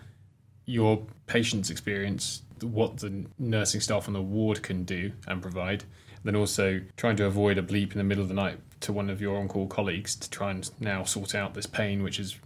your 0.67 1.05
patient's 1.27 1.69
experience, 1.69 2.43
what 2.61 2.99
the 2.99 3.27
nursing 3.41 3.81
staff 3.81 4.07
on 4.07 4.15
the 4.15 4.23
ward 4.23 4.63
can 4.63 4.85
do 4.85 5.11
and 5.27 5.43
provide, 5.43 5.83
then 6.23 6.37
also 6.37 6.81
trying 6.97 7.17
to 7.17 7.25
avoid 7.25 7.59
a 7.59 7.63
bleep 7.63 7.91
in 7.91 7.99
the 7.99 8.05
middle 8.05 8.23
of 8.23 8.29
the 8.29 8.35
night 8.35 8.61
to 8.83 8.93
one 8.93 9.11
of 9.11 9.21
your 9.21 9.37
on-call 9.37 9.67
colleagues 9.67 10.15
to 10.15 10.31
try 10.31 10.53
and 10.53 10.71
now 10.79 11.03
sort 11.03 11.35
out 11.35 11.55
this 11.55 11.67
pain 11.67 12.05
which 12.05 12.19
has 12.19 12.37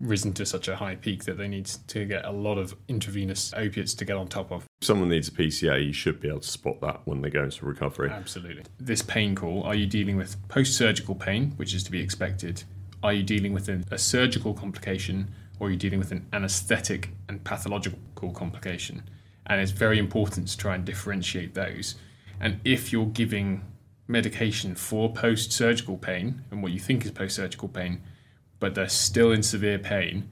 risen 0.00 0.32
to 0.32 0.46
such 0.46 0.66
a 0.68 0.76
high 0.76 0.94
peak 0.94 1.24
that 1.24 1.36
they 1.36 1.46
need 1.46 1.66
to 1.66 2.04
get 2.06 2.24
a 2.24 2.30
lot 2.30 2.56
of 2.56 2.74
intravenous 2.88 3.52
opiates 3.54 3.94
to 3.94 4.04
get 4.04 4.16
on 4.16 4.26
top 4.26 4.50
of. 4.50 4.64
If 4.80 4.86
someone 4.86 5.10
needs 5.10 5.28
a 5.28 5.32
PCA, 5.32 5.84
you 5.84 5.92
should 5.92 6.20
be 6.20 6.28
able 6.28 6.40
to 6.40 6.48
spot 6.48 6.80
that 6.80 7.02
when 7.04 7.20
they 7.20 7.30
go 7.30 7.44
into 7.44 7.66
recovery. 7.66 8.10
Absolutely. 8.10 8.64
This 8.78 9.02
pain 9.02 9.34
call, 9.34 9.62
are 9.64 9.74
you 9.74 9.86
dealing 9.86 10.16
with 10.16 10.36
post 10.48 10.76
surgical 10.76 11.14
pain, 11.14 11.52
which 11.56 11.74
is 11.74 11.84
to 11.84 11.90
be 11.90 12.00
expected, 12.00 12.64
Are 13.02 13.14
you 13.14 13.22
dealing 13.22 13.54
with 13.54 13.68
a, 13.68 13.82
a 13.90 13.98
surgical 13.98 14.52
complication 14.52 15.30
or 15.58 15.68
are 15.68 15.70
you 15.70 15.76
dealing 15.76 15.98
with 15.98 16.12
an 16.12 16.26
anesthetic 16.32 17.10
and 17.28 17.42
pathological 17.44 18.30
complication? 18.32 19.02
And 19.46 19.60
it's 19.60 19.70
very 19.70 19.98
important 19.98 20.48
to 20.48 20.56
try 20.56 20.74
and 20.74 20.84
differentiate 20.84 21.54
those. 21.54 21.94
And 22.40 22.60
if 22.64 22.92
you're 22.92 23.06
giving 23.06 23.62
medication 24.06 24.74
for 24.74 25.12
post 25.12 25.52
surgical 25.52 25.96
pain 25.96 26.42
and 26.50 26.62
what 26.62 26.72
you 26.72 26.78
think 26.78 27.04
is 27.04 27.10
post 27.10 27.36
surgical 27.36 27.68
pain, 27.68 28.02
but 28.60 28.74
they're 28.74 28.88
still 28.88 29.32
in 29.32 29.42
severe 29.42 29.78
pain, 29.78 30.30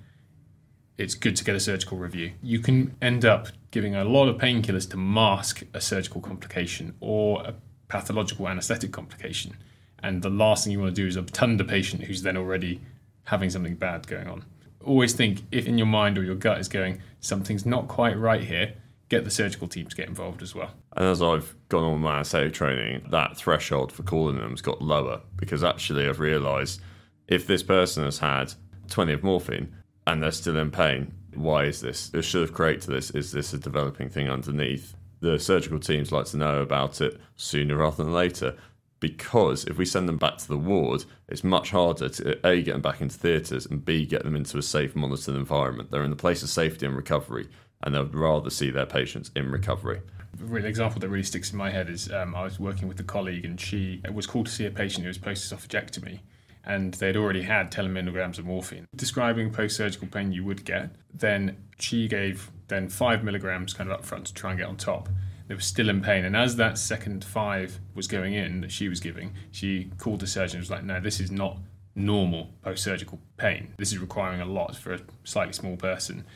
it's 0.98 1.14
good 1.14 1.36
to 1.36 1.44
get 1.44 1.56
a 1.56 1.60
surgical 1.60 1.96
review. 1.96 2.32
You 2.42 2.60
can 2.60 2.94
end 3.00 3.24
up 3.24 3.48
giving 3.70 3.94
a 3.94 4.04
lot 4.04 4.28
of 4.28 4.36
painkillers 4.36 4.88
to 4.90 4.96
mask 4.96 5.62
a 5.72 5.80
surgical 5.80 6.20
complication 6.20 6.94
or 7.00 7.42
a 7.42 7.54
pathological 7.88 8.48
anesthetic 8.48 8.92
complication. 8.92 9.56
And 10.00 10.22
the 10.22 10.30
last 10.30 10.64
thing 10.64 10.72
you 10.72 10.80
want 10.80 10.94
to 10.94 11.00
do 11.00 11.06
is 11.06 11.16
obtund 11.16 11.60
a 11.60 11.64
patient 11.64 12.04
who's 12.04 12.22
then 12.22 12.36
already 12.36 12.80
having 13.24 13.50
something 13.50 13.74
bad 13.74 14.06
going 14.06 14.28
on. 14.28 14.44
Always 14.84 15.12
think 15.12 15.42
if 15.50 15.66
in 15.66 15.78
your 15.78 15.86
mind 15.86 16.18
or 16.18 16.22
your 16.22 16.34
gut 16.34 16.58
is 16.58 16.68
going, 16.68 17.00
something's 17.20 17.66
not 17.66 17.88
quite 17.88 18.16
right 18.18 18.42
here, 18.42 18.74
get 19.08 19.24
the 19.24 19.30
surgical 19.30 19.68
team 19.68 19.86
to 19.86 19.96
get 19.96 20.08
involved 20.08 20.42
as 20.42 20.54
well. 20.54 20.70
And 20.96 21.06
as 21.06 21.22
I've 21.22 21.54
gone 21.68 21.84
on 21.84 22.00
my 22.00 22.16
anesthetic 22.16 22.54
training, 22.54 23.06
that 23.10 23.36
threshold 23.36 23.92
for 23.92 24.02
calling 24.02 24.36
them 24.36 24.50
has 24.50 24.62
got 24.62 24.82
lower 24.82 25.20
because 25.36 25.64
actually 25.64 26.08
I've 26.08 26.20
realised 26.20 26.80
if 27.28 27.46
this 27.46 27.62
person 27.62 28.04
has 28.04 28.18
had 28.18 28.54
20 28.88 29.12
of 29.12 29.22
morphine 29.22 29.74
and 30.06 30.22
they're 30.22 30.30
still 30.30 30.56
in 30.56 30.70
pain, 30.70 31.12
why 31.34 31.64
is 31.64 31.80
this? 31.80 32.08
The 32.08 32.22
should 32.22 32.40
have 32.40 32.54
created 32.54 32.90
this. 32.90 33.10
Is 33.10 33.32
this 33.32 33.52
a 33.52 33.58
developing 33.58 34.08
thing 34.08 34.28
underneath? 34.28 34.96
The 35.20 35.38
surgical 35.38 35.78
teams 35.78 36.10
like 36.10 36.26
to 36.26 36.38
know 36.38 36.62
about 36.62 37.00
it 37.00 37.20
sooner 37.36 37.76
rather 37.76 38.02
than 38.02 38.14
later 38.14 38.56
because 39.00 39.64
if 39.66 39.78
we 39.78 39.84
send 39.84 40.08
them 40.08 40.16
back 40.16 40.38
to 40.38 40.48
the 40.48 40.56
ward, 40.56 41.04
it's 41.28 41.44
much 41.44 41.70
harder 41.70 42.08
to 42.08 42.46
A, 42.46 42.62
get 42.62 42.72
them 42.72 42.82
back 42.82 43.00
into 43.00 43.16
theatres 43.16 43.66
and 43.66 43.84
B, 43.84 44.06
get 44.06 44.24
them 44.24 44.34
into 44.34 44.58
a 44.58 44.62
safe, 44.62 44.96
monitored 44.96 45.36
environment. 45.36 45.90
They're 45.90 46.02
in 46.02 46.10
the 46.10 46.16
place 46.16 46.42
of 46.42 46.48
safety 46.48 46.86
and 46.86 46.96
recovery 46.96 47.48
and 47.82 47.94
they'd 47.94 48.14
rather 48.14 48.50
see 48.50 48.70
their 48.70 48.86
patients 48.86 49.30
in 49.36 49.52
recovery. 49.52 50.00
An 50.40 50.64
example 50.64 50.98
that 51.00 51.08
really 51.08 51.22
sticks 51.22 51.52
in 51.52 51.58
my 51.58 51.70
head 51.70 51.88
is 51.88 52.10
um, 52.10 52.34
I 52.34 52.42
was 52.44 52.58
working 52.58 52.88
with 52.88 52.98
a 53.00 53.04
colleague 53.04 53.44
and 53.44 53.60
she 53.60 54.02
was 54.12 54.26
called 54.26 54.46
to 54.46 54.52
see 54.52 54.66
a 54.66 54.70
patient 54.70 55.04
who 55.04 55.08
was 55.08 55.18
post 55.18 55.52
esophagectomy 55.52 56.20
and 56.68 56.94
they'd 56.94 57.16
already 57.16 57.42
had 57.42 57.72
10 57.72 57.92
milligrams 57.92 58.38
of 58.38 58.44
morphine. 58.44 58.86
Describing 58.94 59.50
post 59.50 59.76
surgical 59.76 60.06
pain 60.06 60.30
you 60.30 60.44
would 60.44 60.64
get, 60.64 60.90
then 61.12 61.56
she 61.80 62.06
gave 62.06 62.50
then 62.68 62.88
5 62.88 63.24
milligrams 63.24 63.72
kind 63.72 63.90
of 63.90 63.98
up 63.98 64.04
front 64.04 64.26
to 64.26 64.34
try 64.34 64.50
and 64.50 64.60
get 64.60 64.68
on 64.68 64.76
top. 64.76 65.08
They 65.48 65.54
were 65.54 65.60
still 65.60 65.88
in 65.88 66.02
pain, 66.02 66.26
and 66.26 66.36
as 66.36 66.56
that 66.56 66.76
second 66.76 67.24
five 67.24 67.80
was 67.94 68.06
going 68.06 68.34
in 68.34 68.60
that 68.60 68.70
she 68.70 68.86
was 68.86 69.00
giving, 69.00 69.32
she 69.50 69.90
called 69.96 70.20
the 70.20 70.26
surgeon 70.26 70.56
and 70.56 70.62
was 70.62 70.70
like, 70.70 70.84
No, 70.84 71.00
this 71.00 71.20
is 71.20 71.30
not 71.30 71.56
normal 71.94 72.50
post 72.62 72.84
surgical 72.84 73.18
pain. 73.38 73.72
This 73.78 73.90
is 73.90 73.98
requiring 73.98 74.42
a 74.42 74.44
lot 74.44 74.76
for 74.76 74.92
a 74.92 75.00
slightly 75.24 75.54
small 75.54 75.76
person. 75.76 76.26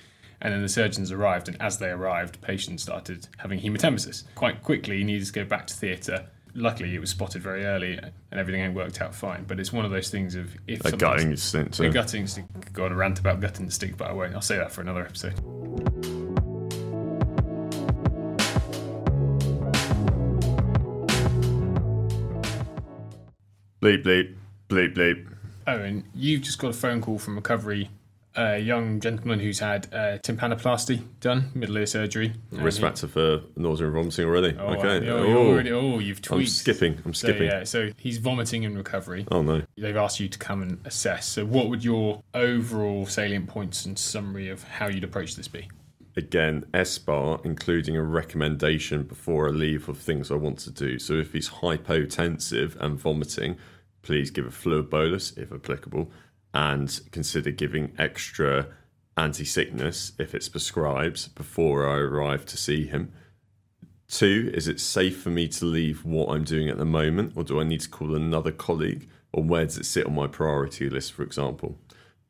And 0.41 0.53
then 0.55 0.63
the 0.63 0.69
surgeons 0.69 1.13
arrived, 1.13 1.47
and 1.49 1.61
as 1.61 1.77
they 1.77 1.91
arrived, 1.91 2.41
patients 2.41 2.83
started 2.83 3.29
having 3.37 3.61
hematemesis. 3.61 4.25
Quite 4.35 4.63
quickly, 4.63 4.97
he 4.97 5.05
needed 5.05 5.27
to 5.27 5.33
go 5.33 5.45
back 5.45 5.67
to 5.67 5.75
theatre 5.75 6.31
luckily 6.55 6.95
it 6.95 7.01
was 7.01 7.11
spotted 7.11 7.43
very 7.43 7.65
early 7.65 7.99
and 7.99 8.13
everything 8.33 8.75
worked 8.75 9.01
out 9.01 9.15
fine. 9.15 9.45
But 9.45 9.61
it's 9.61 9.73
one 9.73 9.85
of 9.85 9.91
those 9.91 10.11
things 10.11 10.35
of 10.35 10.55
if 10.67 10.85
a 10.85 10.97
gutting 10.97 11.31
instinct, 11.31 11.81
a 11.81 11.89
gutting 11.89 12.23
instinct. 12.23 12.73
Go 12.73 12.85
on 12.85 12.93
a 12.93 12.97
rant 12.97 13.19
about 13.19 13.41
gutting 13.41 13.67
the 13.67 13.73
stick, 13.73 13.97
but 13.97 14.09
I 14.09 14.13
won't. 14.13 14.35
I'll 14.35 14.41
say 14.41 14.57
that 14.57 14.73
for 14.73 14.81
another 14.81 15.05
episode. 15.05 15.35
Bleep 23.81 24.05
bleep 24.05 24.35
bleep 24.69 24.95
bleep. 24.95 25.29
Eoin, 25.67 26.05
you've 26.15 26.43
just 26.43 26.59
got 26.59 26.69
a 26.69 26.73
phone 26.73 27.01
call 27.01 27.19
from 27.19 27.37
recovery 27.37 27.91
a 28.35 28.59
young 28.59 29.01
gentleman 29.01 29.41
who's 29.41 29.59
had 29.59 29.87
uh, 29.93 30.19
tympanoplasty 30.19 31.03
done, 31.21 31.51
middle 31.55 31.77
ear 31.77 31.87
surgery. 31.87 32.33
Risk 32.51 32.79
he, 32.79 32.83
factor 32.83 33.07
for 33.07 33.43
nausea 33.57 33.87
and 33.87 33.95
vomiting 33.95 34.27
already. 34.27 34.57
Oh, 34.59 34.75
okay. 34.75 35.09
Oh, 35.09 35.19
oh. 35.19 35.49
Already, 35.49 35.73
oh, 35.73 35.99
you've 35.99 36.23
tweaked. 36.23 36.41
I'm 36.41 36.47
skipping. 36.47 36.99
I'm 37.05 37.15
skipping. 37.15 37.51
So, 37.51 37.57
yeah, 37.57 37.65
so 37.65 37.91
he's 37.97 38.19
vomiting 38.19 38.63
in 38.63 38.77
recovery. 38.77 39.27
Oh 39.31 39.43
no. 39.43 39.63
They've 39.77 39.97
asked 39.97 40.21
you 40.21 40.29
to 40.29 40.39
come 40.39 40.63
and 40.63 40.79
assess. 40.85 41.27
So, 41.27 41.45
what 41.45 41.69
would 41.69 41.85
your 41.85 42.23
overall 42.35 43.07
salient 43.07 43.49
points 43.49 43.85
and 43.85 43.99
summary 43.99 44.49
of 44.49 44.63
how 44.65 44.89
you'd 44.89 45.05
approach 45.05 45.37
this 45.37 45.49
be? 45.49 45.69
Again, 46.15 46.67
SBAR, 46.75 47.45
including 47.45 47.97
a 47.97 48.03
recommendation 48.03 49.05
before 49.05 49.49
I 49.49 49.51
leave 49.51 49.89
of 49.89 49.97
things 49.97 50.31
I 50.31 50.35
want 50.35 50.59
to 50.61 50.71
do. 50.71 50.99
So, 50.99 51.15
if 51.15 51.33
he's 51.33 51.49
hypotensive 51.49 52.77
and 52.77 52.99
vomiting, 52.99 53.57
please 54.03 54.31
give 54.31 54.47
a 54.47 54.51
fluid 54.51 54.91
bolus 54.91 55.33
if 55.37 55.53
applicable 55.53 56.11
and 56.55 57.01
consider 57.11 57.51
giving 57.51 57.93
extra 57.99 58.69
anti 59.17 59.45
sickness 59.45 60.13
if 60.19 60.35
it's 60.35 60.49
prescribed 60.49 61.35
before 61.35 61.89
I 61.89 61.97
arrive 61.97 62.47
to 62.47 62.57
see 62.57 62.87
him. 62.87 63.13
Two, 64.09 64.51
is 64.53 64.69
it 64.69 64.81
safe 64.81 65.23
for 65.23 65.31
me 65.31 65.49
to 65.49 65.65
leave 65.65 66.05
what 66.05 66.29
I'm 66.29 66.45
doing 66.45 66.69
at 66.69 66.77
the 66.77 66.85
moment, 66.85 67.33
or 67.35 67.45
do 67.45 67.61
I 67.61 67.65
need 67.65 67.81
to 67.81 67.89
call 67.89 68.15
another 68.15 68.53
colleague, 68.53 69.09
or 69.33 69.43
where 69.43 69.65
does 69.65 69.79
it 69.79 69.87
sit 69.87 70.07
on 70.07 70.15
my 70.15 70.27
priority 70.27 70.91
list, 70.91 71.13
for 71.13 71.23
example? 71.23 71.79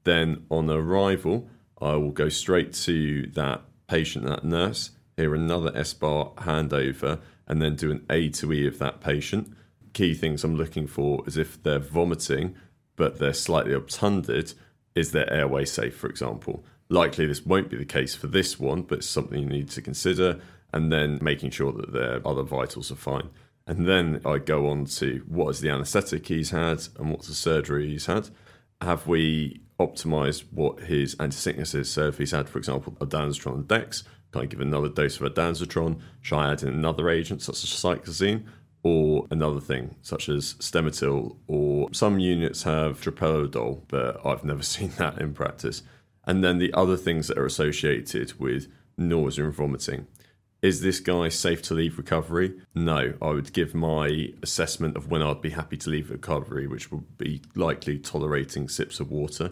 Then 0.04 0.44
on 0.48 0.70
arrival, 0.70 1.48
I 1.80 1.96
will 1.96 2.12
go 2.12 2.28
straight 2.28 2.72
to 2.74 3.26
that 3.32 3.62
patient, 3.88 4.26
that 4.26 4.44
nurse, 4.44 4.92
hear 5.16 5.34
another 5.34 5.72
SBAR 5.72 6.34
handover, 6.36 7.20
and 7.48 7.60
then 7.60 7.74
do 7.74 7.90
an 7.90 8.06
A 8.08 8.28
to 8.30 8.52
E 8.52 8.66
of 8.66 8.78
that 8.78 9.00
patient. 9.00 9.52
Key 9.92 10.14
things 10.14 10.44
I'm 10.44 10.56
looking 10.56 10.86
for 10.86 11.24
is 11.26 11.36
if 11.36 11.62
they're 11.62 11.78
vomiting, 11.80 12.54
but 13.02 13.18
they're 13.18 13.34
slightly 13.34 13.72
obtunded, 13.72 14.54
is 14.94 15.10
their 15.10 15.28
airway 15.28 15.64
safe, 15.64 15.96
for 15.96 16.08
example? 16.08 16.64
Likely 16.88 17.26
this 17.26 17.44
won't 17.44 17.68
be 17.68 17.76
the 17.76 17.84
case 17.84 18.14
for 18.14 18.28
this 18.28 18.60
one, 18.60 18.82
but 18.82 18.98
it's 18.98 19.08
something 19.08 19.40
you 19.40 19.48
need 19.48 19.70
to 19.70 19.82
consider, 19.82 20.38
and 20.72 20.92
then 20.92 21.18
making 21.20 21.50
sure 21.50 21.72
that 21.72 21.92
their 21.92 22.24
other 22.24 22.44
vitals 22.44 22.92
are 22.92 23.02
fine. 23.10 23.30
And 23.66 23.88
then 23.88 24.20
I 24.24 24.38
go 24.38 24.68
on 24.68 24.84
to 24.84 25.24
what 25.26 25.48
is 25.48 25.60
the 25.60 25.68
anaesthetic 25.68 26.28
he's 26.28 26.50
had 26.50 26.86
and 26.96 27.10
what's 27.10 27.26
the 27.26 27.34
surgery 27.34 27.88
he's 27.88 28.06
had. 28.06 28.28
Have 28.80 29.08
we 29.08 29.62
optimized 29.80 30.44
what 30.52 30.84
his 30.84 31.16
anti 31.18 31.34
sickness 31.34 31.74
is? 31.74 31.90
So 31.90 32.06
if 32.06 32.18
he's 32.18 32.30
had, 32.30 32.48
for 32.48 32.58
example, 32.58 32.92
ondansetron 33.00 33.54
and 33.54 33.66
dex, 33.66 34.04
can 34.30 34.42
I 34.42 34.46
give 34.46 34.60
another 34.60 34.88
dose 34.88 35.20
of 35.20 35.26
ondansetron? 35.34 36.00
Should 36.20 36.36
I 36.36 36.52
add 36.52 36.62
in 36.62 36.68
another 36.68 37.10
agent 37.10 37.42
such 37.42 37.64
as 37.64 37.70
cyclizine? 37.70 38.44
Or 38.82 39.26
another 39.30 39.60
thing 39.60 39.94
such 40.02 40.28
as 40.28 40.54
Stematil, 40.54 41.36
or 41.46 41.88
some 41.92 42.18
units 42.18 42.64
have 42.64 43.00
droperidol, 43.00 43.82
but 43.88 44.24
I've 44.26 44.44
never 44.44 44.62
seen 44.74 44.92
that 44.98 45.20
in 45.20 45.34
practice. 45.34 45.82
And 46.24 46.42
then 46.42 46.58
the 46.58 46.72
other 46.74 46.96
things 46.96 47.28
that 47.28 47.38
are 47.38 47.46
associated 47.46 48.38
with 48.38 48.68
nausea 48.96 49.44
and 49.44 49.54
vomiting. 49.54 50.06
Is 50.62 50.80
this 50.80 51.00
guy 51.00 51.28
safe 51.28 51.60
to 51.62 51.74
leave 51.74 51.98
recovery? 51.98 52.54
No. 52.72 53.14
I 53.20 53.30
would 53.30 53.52
give 53.52 53.74
my 53.74 54.28
assessment 54.44 54.96
of 54.96 55.10
when 55.10 55.20
I'd 55.20 55.42
be 55.42 55.50
happy 55.50 55.76
to 55.78 55.90
leave 55.90 56.08
recovery, 56.10 56.68
which 56.68 56.92
would 56.92 57.18
be 57.18 57.42
likely 57.56 57.98
tolerating 57.98 58.68
sips 58.68 59.00
of 59.00 59.10
water. 59.10 59.50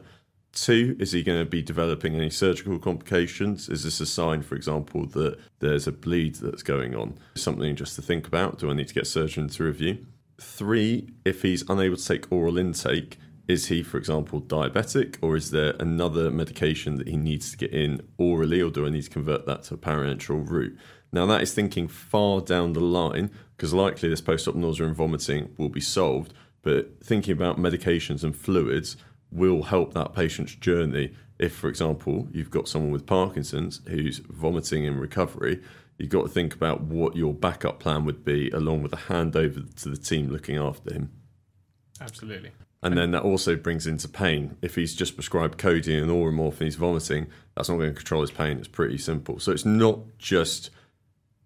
Two, 0.53 0.97
is 0.99 1.13
he 1.13 1.23
going 1.23 1.39
to 1.39 1.49
be 1.49 1.63
developing 1.63 2.17
any 2.17 2.31
surgical 2.31 2.79
complications? 2.79 3.69
Is 3.69 3.85
this 3.85 4.01
a 4.01 4.07
sign, 4.07 4.43
for 4.43 4.57
example, 4.57 5.07
that 5.07 5.39
there's 5.61 5.87
a 5.87 5.93
bleed 5.93 6.37
that's 6.37 6.65
going 6.65 6.97
on? 6.97 7.19
Something 7.37 7.77
just 7.77 7.95
to 7.97 8.03
think 8.03 8.27
about. 8.27 8.59
Do 8.59 8.71
I 8.71 8.75
need 8.75 8.89
to 8.89 8.95
get 8.95 9.07
surgeon 9.07 9.49
to 9.49 9.65
review? 9.65 10.07
Three, 10.41 11.11
if 11.25 11.43
he's 11.43 11.69
unable 11.69 11.97
to 11.97 12.05
take 12.05 12.33
oral 12.33 12.59
intake, 12.59 13.19
is 13.47 13.67
he, 13.67 13.83
for 13.83 13.99
example, 13.99 14.41
diabetic, 14.41 15.17
or 15.23 15.37
is 15.37 15.51
there 15.51 15.75
another 15.79 16.31
medication 16.31 16.97
that 16.97 17.09
he 17.09 17.17
needs 17.17 17.51
to 17.53 17.57
get 17.57 17.73
in 17.73 18.01
orally, 18.19 18.61
or 18.61 18.71
do 18.71 18.87
I 18.87 18.91
need 18.91 19.03
to 19.03 19.11
convert 19.11 19.47
that 19.47 19.65
to 19.65 19.75
a 19.75 19.77
parenteral 19.77 20.49
route? 20.49 20.77
Now, 21.13 21.27
that 21.27 21.43
is 21.43 21.53
thinking 21.53 21.89
far 21.89 22.41
down 22.41 22.73
the 22.73 22.81
line, 22.81 23.31
because 23.57 23.75
likely 23.75 24.09
this 24.09 24.21
post 24.21 24.49
op 24.49 24.55
nausea 24.55 24.87
and 24.87 24.97
vomiting 24.97 25.55
will 25.59 25.69
be 25.69 25.81
solved, 25.81 26.33
but 26.63 27.03
thinking 27.03 27.33
about 27.33 27.59
medications 27.59 28.23
and 28.23 28.37
fluids 28.37 28.97
will 29.31 29.65
help 29.65 29.95
that 29.95 30.15
patient's 30.15 30.55
journey. 30.55 31.15
If, 31.39 31.55
for 31.55 31.69
example, 31.69 32.29
you've 32.33 32.51
got 32.51 32.69
someone 32.69 32.91
with 32.91 33.07
Parkinson's 33.07 33.81
who's 33.89 34.19
vomiting 34.19 34.85
in 34.85 34.99
recovery, 34.99 35.63
you've 35.99 36.11
got 36.11 36.23
to 36.23 36.29
think 36.29 36.55
about 36.55 36.83
what 36.83 37.17
your 37.17 37.33
backup 37.33 37.81
plan 37.81 38.05
would 38.05 38.25
be, 38.25 38.51
along 38.51 38.83
with 38.83 38.93
a 38.93 38.97
handover 38.97 39.75
to 39.83 39.89
the 39.89 39.97
team 39.97 40.29
looking 40.29 40.57
after 40.57 40.93
him. 40.93 41.11
Absolutely. 42.01 42.51
And 42.83 42.97
then 42.97 43.11
that 43.11 43.23
also 43.23 43.57
brings 43.57 43.87
into 43.87 44.09
pain. 44.09 44.57
If 44.63 44.75
he's 44.75 44.95
just 44.95 45.15
prescribed 45.15 45.59
codeine 45.59 46.03
and 46.03 46.11
Oromorph 46.11 46.53
and 46.53 46.63
he's 46.63 46.77
vomiting, 46.77 47.27
that's 47.55 47.69
not 47.69 47.77
going 47.77 47.91
to 47.91 47.97
control 47.97 48.23
his 48.23 48.31
pain. 48.31 48.59
It's 48.59 48.69
pretty 48.69 48.97
simple. 48.97 49.39
So 49.39 49.53
it's 49.53 49.67
not 49.67 49.99
just 50.19 50.71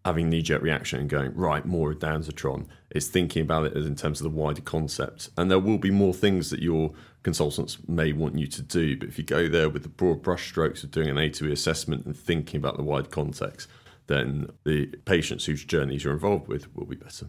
having 0.04 0.28
knee 0.28 0.42
jerk 0.42 0.60
reaction 0.60 1.00
and 1.00 1.08
going, 1.08 1.34
right, 1.34 1.64
more 1.64 1.92
ondansetron. 1.92 2.66
It's 2.90 3.06
thinking 3.06 3.42
about 3.42 3.64
it 3.64 3.76
in 3.76 3.96
terms 3.96 4.20
of 4.20 4.24
the 4.24 4.38
wider 4.38 4.60
concept. 4.60 5.30
And 5.38 5.50
there 5.50 5.58
will 5.58 5.78
be 5.78 5.90
more 5.90 6.12
things 6.12 6.50
that 6.50 6.60
your 6.60 6.92
consultants 7.22 7.78
may 7.88 8.12
want 8.12 8.38
you 8.38 8.46
to 8.48 8.62
do. 8.62 8.98
But 8.98 9.08
if 9.08 9.16
you 9.16 9.24
go 9.24 9.48
there 9.48 9.70
with 9.70 9.82
the 9.82 9.88
broad 9.88 10.22
brushstrokes 10.22 10.84
of 10.84 10.90
doing 10.90 11.08
an 11.08 11.16
A 11.16 11.30
to 11.30 11.48
E 11.48 11.52
assessment 11.52 12.04
and 12.04 12.14
thinking 12.14 12.58
about 12.58 12.76
the 12.76 12.82
wide 12.82 13.10
context, 13.10 13.66
then 14.06 14.50
the 14.64 14.86
patients 15.06 15.46
whose 15.46 15.64
journeys 15.64 16.04
you're 16.04 16.12
involved 16.12 16.48
with 16.48 16.74
will 16.76 16.84
be 16.84 16.96
better. 16.96 17.26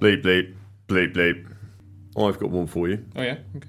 Bleep, 0.00 0.22
bleep, 0.22 0.54
bleep, 0.88 1.14
bleep. 1.14 1.54
I've 2.16 2.38
got 2.38 2.50
one 2.50 2.66
for 2.66 2.88
you. 2.88 3.04
Oh 3.14 3.22
yeah. 3.22 3.36
Okay. 3.54 3.68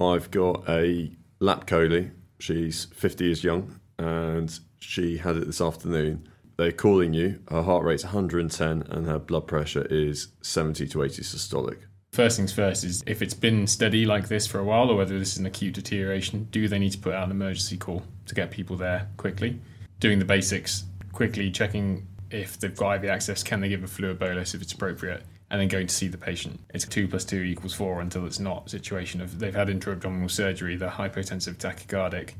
I've 0.00 0.30
got 0.30 0.68
a 0.68 1.10
lap 1.40 1.66
chole. 1.66 2.10
She's 2.38 2.86
50 2.94 3.24
years 3.24 3.44
young 3.44 3.80
and 3.98 4.58
she 4.78 5.18
had 5.18 5.36
it 5.36 5.46
this 5.46 5.60
afternoon. 5.60 6.28
They're 6.56 6.72
calling 6.72 7.14
you. 7.14 7.40
Her 7.50 7.62
heart 7.62 7.84
rate's 7.84 8.04
110 8.04 8.82
and 8.90 9.06
her 9.06 9.18
blood 9.18 9.46
pressure 9.46 9.86
is 9.90 10.28
70 10.42 10.88
to 10.88 11.02
80 11.02 11.22
systolic. 11.22 11.78
First 12.12 12.36
things 12.36 12.52
first 12.52 12.84
is 12.84 13.04
if 13.06 13.22
it's 13.22 13.34
been 13.34 13.66
steady 13.66 14.06
like 14.06 14.28
this 14.28 14.46
for 14.46 14.58
a 14.58 14.64
while, 14.64 14.90
or 14.90 14.96
whether 14.96 15.18
this 15.18 15.32
is 15.32 15.38
an 15.38 15.46
acute 15.46 15.74
deterioration, 15.74 16.48
do 16.50 16.66
they 16.66 16.78
need 16.78 16.92
to 16.92 16.98
put 16.98 17.14
out 17.14 17.24
an 17.24 17.30
emergency 17.30 17.76
call 17.76 18.02
to 18.26 18.34
get 18.34 18.50
people 18.50 18.76
there 18.76 19.08
quickly? 19.18 19.60
Doing 20.00 20.18
the 20.18 20.24
basics 20.24 20.84
quickly, 21.12 21.50
checking 21.50 22.06
if 22.30 22.58
they've 22.58 22.74
got 22.74 23.04
IV 23.04 23.10
access, 23.10 23.42
can 23.42 23.60
they 23.60 23.68
give 23.68 23.84
a 23.84 23.86
fluid 23.86 24.18
bolus 24.18 24.54
if 24.54 24.62
it's 24.62 24.72
appropriate, 24.72 25.22
and 25.50 25.60
then 25.60 25.68
going 25.68 25.86
to 25.86 25.94
see 25.94 26.08
the 26.08 26.18
patient. 26.18 26.60
It's 26.74 26.84
two 26.86 27.08
plus 27.08 27.24
two 27.24 27.42
equals 27.42 27.74
four 27.74 28.00
until 28.00 28.26
it's 28.26 28.38
not 28.38 28.66
a 28.66 28.68
situation 28.68 29.20
of 29.20 29.38
they've 29.38 29.54
had 29.54 29.68
intra-abdominal 29.70 30.28
surgery, 30.28 30.76
they're 30.76 30.90
hypotensive 30.90 31.56
tachycardic. 31.56 32.34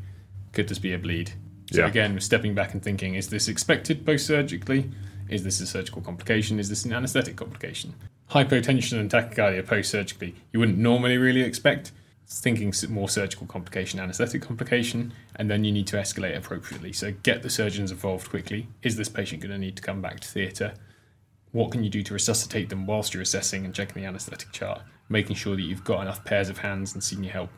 Could 0.53 0.69
this 0.69 0.79
be 0.79 0.93
a 0.93 0.99
bleed? 0.99 1.33
So 1.73 1.81
Yeah. 1.81 1.89
again, 1.89 2.13
we're 2.15 2.21
stepping 2.21 2.55
back 2.55 2.73
and 2.75 2.83
thinking: 2.83 3.15
Is 3.15 3.29
this 3.29 3.49
expected 3.49 4.05
post-surgically? 4.05 4.91
Is 5.29 5.45
this 5.45 5.61
a 5.61 5.67
surgical 5.67 6.01
complication? 6.01 6.59
Is 6.59 6.69
this 6.71 6.85
an 6.85 6.93
anaesthetic 6.93 7.37
complication? 7.37 7.95
Hypotension 8.31 8.99
and 8.99 9.11
tachycardia 9.11 9.67
post-surgically, 9.67 10.35
you 10.53 10.61
wouldn't 10.61 10.79
normally 10.79 11.19
really 11.19 11.43
expect. 11.43 11.93
Thinking 12.31 12.75
more 12.91 13.09
surgical 13.09 13.47
complication, 13.47 13.99
anaesthetic 14.01 14.43
complication, 14.43 15.15
and 15.37 15.51
then 15.51 15.65
you 15.65 15.73
need 15.73 15.87
to 15.87 15.97
escalate 15.97 16.37
appropriately. 16.37 16.93
So 16.93 17.15
get 17.23 17.43
the 17.43 17.49
surgeons 17.49 17.91
involved 17.91 18.29
quickly. 18.29 18.69
Is 18.83 18.97
this 18.97 19.09
patient 19.09 19.41
going 19.41 19.53
to 19.53 19.59
need 19.59 19.77
to 19.77 19.83
come 19.83 20.03
back 20.03 20.21
to 20.21 20.29
theatre? 20.29 20.75
What 21.53 21.71
can 21.71 21.83
you 21.83 21.91
do 21.91 22.03
to 22.03 22.15
resuscitate 22.15 22.69
them 22.69 22.87
whilst 22.87 23.15
you're 23.15 23.23
assessing 23.23 23.65
and 23.65 23.75
checking 23.75 24.03
the 24.03 24.09
anaesthetic 24.09 24.53
chart? 24.53 24.83
Making 25.09 25.37
sure 25.37 25.57
that 25.57 25.63
you've 25.63 25.85
got 25.85 26.03
enough 26.03 26.25
pairs 26.25 26.51
of 26.51 26.59
hands 26.59 26.93
and 26.93 27.03
senior 27.03 27.31
help 27.31 27.51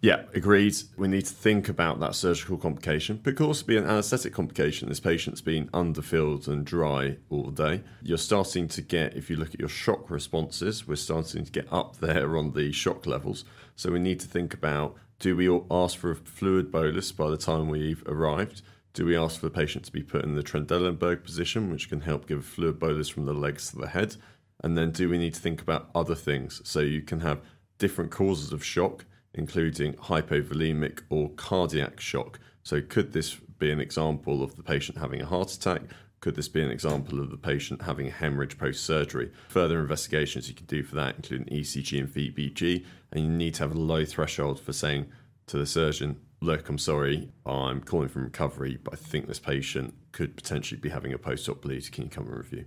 Yeah, 0.00 0.22
agreed. 0.32 0.74
We 0.96 1.08
need 1.08 1.26
to 1.26 1.34
think 1.34 1.68
about 1.68 2.00
that 2.00 2.14
surgical 2.14 2.56
complication. 2.56 3.20
But 3.22 3.36
could 3.36 3.46
also 3.46 3.66
be 3.66 3.76
an 3.76 3.84
anaesthetic 3.84 4.32
complication. 4.32 4.88
This 4.88 5.00
patient's 5.00 5.42
been 5.42 5.68
underfilled 5.74 6.48
and 6.48 6.64
dry 6.64 7.18
all 7.28 7.50
day. 7.50 7.82
You're 8.02 8.16
starting 8.16 8.66
to 8.68 8.80
get, 8.80 9.14
if 9.14 9.28
you 9.28 9.36
look 9.36 9.52
at 9.52 9.60
your 9.60 9.68
shock 9.68 10.10
responses, 10.10 10.88
we're 10.88 10.96
starting 10.96 11.44
to 11.44 11.52
get 11.52 11.70
up 11.70 11.98
there 11.98 12.38
on 12.38 12.52
the 12.52 12.72
shock 12.72 13.04
levels. 13.04 13.44
So 13.76 13.92
we 13.92 13.98
need 13.98 14.20
to 14.20 14.26
think 14.26 14.54
about 14.54 14.96
do 15.18 15.36
we 15.36 15.50
ask 15.70 15.98
for 15.98 16.12
a 16.12 16.16
fluid 16.16 16.72
bolus 16.72 17.12
by 17.12 17.28
the 17.28 17.36
time 17.36 17.68
we've 17.68 18.02
arrived? 18.06 18.62
Do 18.92 19.06
we 19.06 19.16
ask 19.16 19.40
for 19.40 19.46
the 19.46 19.50
patient 19.50 19.84
to 19.84 19.92
be 19.92 20.02
put 20.02 20.24
in 20.24 20.34
the 20.34 20.42
Trendelenburg 20.42 21.24
position, 21.24 21.70
which 21.70 21.88
can 21.88 22.00
help 22.00 22.26
give 22.26 22.44
fluid 22.44 22.78
bolus 22.78 23.08
from 23.08 23.24
the 23.24 23.32
legs 23.32 23.70
to 23.70 23.76
the 23.76 23.88
head? 23.88 24.16
And 24.62 24.76
then 24.76 24.90
do 24.90 25.08
we 25.08 25.18
need 25.18 25.34
to 25.34 25.40
think 25.40 25.62
about 25.62 25.90
other 25.94 26.14
things? 26.14 26.60
So 26.64 26.80
you 26.80 27.02
can 27.02 27.20
have 27.20 27.40
different 27.78 28.10
causes 28.10 28.52
of 28.52 28.64
shock 28.64 29.04
including 29.34 29.94
hypovolemic 29.94 31.02
or 31.08 31.30
cardiac 31.30 32.00
shock. 32.00 32.40
So, 32.62 32.80
could 32.80 33.12
this 33.12 33.34
be 33.34 33.70
an 33.70 33.80
example 33.80 34.42
of 34.42 34.56
the 34.56 34.62
patient 34.62 34.98
having 34.98 35.20
a 35.20 35.26
heart 35.26 35.52
attack? 35.52 35.82
Could 36.20 36.36
this 36.36 36.48
be 36.48 36.62
an 36.62 36.70
example 36.70 37.20
of 37.20 37.30
the 37.30 37.38
patient 37.38 37.82
having 37.82 38.08
a 38.08 38.10
hemorrhage 38.10 38.58
post 38.58 38.84
surgery? 38.84 39.32
Further 39.48 39.80
investigations 39.80 40.48
you 40.48 40.54
can 40.54 40.66
do 40.66 40.82
for 40.82 40.94
that 40.96 41.16
include 41.16 41.48
an 41.48 41.56
ECG 41.56 41.98
and 41.98 42.08
VBG, 42.08 42.84
and 43.12 43.24
you 43.24 43.30
need 43.30 43.54
to 43.54 43.62
have 43.62 43.74
a 43.74 43.78
low 43.78 44.04
threshold 44.04 44.60
for 44.60 44.72
saying 44.72 45.06
to 45.46 45.56
the 45.56 45.66
surgeon, 45.66 46.20
Look, 46.42 46.70
I'm 46.70 46.78
sorry, 46.78 47.28
I'm 47.44 47.82
calling 47.82 48.08
from 48.08 48.24
recovery, 48.24 48.78
but 48.82 48.94
I 48.94 48.96
think 48.96 49.26
this 49.26 49.38
patient 49.38 49.92
could 50.12 50.36
potentially 50.36 50.80
be 50.80 50.88
having 50.88 51.12
a 51.12 51.18
post 51.18 51.46
op 51.50 51.60
bleed. 51.60 51.92
Can 51.92 52.04
you 52.04 52.10
come 52.10 52.26
and 52.26 52.36
review? 52.36 52.64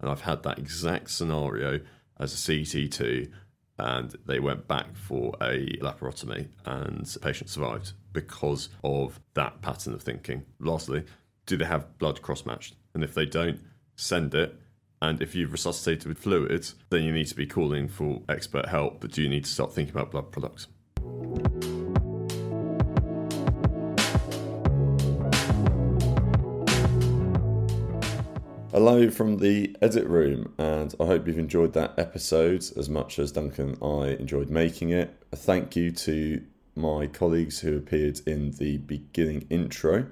And 0.00 0.10
I've 0.10 0.22
had 0.22 0.42
that 0.42 0.58
exact 0.58 1.08
scenario 1.10 1.80
as 2.18 2.32
a 2.32 2.36
CT2 2.36 3.30
and 3.78 4.16
they 4.26 4.40
went 4.40 4.66
back 4.66 4.96
for 4.96 5.34
a 5.40 5.66
laparotomy 5.80 6.48
and 6.64 7.06
the 7.06 7.20
patient 7.20 7.48
survived 7.48 7.92
because 8.12 8.70
of 8.82 9.20
that 9.34 9.62
pattern 9.62 9.94
of 9.94 10.02
thinking. 10.02 10.44
Lastly, 10.58 11.04
do 11.46 11.56
they 11.56 11.64
have 11.64 11.96
blood 11.98 12.22
cross 12.22 12.44
matched? 12.44 12.74
And 12.92 13.04
if 13.04 13.14
they 13.14 13.26
don't, 13.26 13.60
send 13.94 14.34
it. 14.34 14.58
And 15.00 15.22
if 15.22 15.36
you've 15.36 15.52
resuscitated 15.52 16.06
with 16.06 16.18
fluids, 16.18 16.74
then 16.90 17.04
you 17.04 17.12
need 17.12 17.28
to 17.28 17.36
be 17.36 17.46
calling 17.46 17.86
for 17.86 18.22
expert 18.28 18.66
help, 18.66 19.00
but 19.00 19.12
do 19.12 19.22
you 19.22 19.28
need 19.28 19.44
to 19.44 19.50
start 19.50 19.72
thinking 19.72 19.94
about 19.94 20.10
blood 20.10 20.32
products? 20.32 20.66
Hello 28.72 29.10
from 29.10 29.36
the 29.36 29.76
edit 29.82 30.06
room, 30.06 30.54
and 30.56 30.94
I 30.98 31.04
hope 31.04 31.26
you've 31.26 31.38
enjoyed 31.38 31.74
that 31.74 31.92
episode 31.98 32.64
as 32.74 32.88
much 32.88 33.18
as 33.18 33.30
Duncan 33.30 33.76
and 33.78 33.78
I 33.82 34.12
enjoyed 34.14 34.48
making 34.48 34.88
it. 34.88 35.14
A 35.30 35.36
thank 35.36 35.76
you 35.76 35.90
to 35.90 36.42
my 36.74 37.06
colleagues 37.06 37.60
who 37.60 37.76
appeared 37.76 38.20
in 38.26 38.52
the 38.52 38.78
beginning 38.78 39.46
intro. 39.50 40.06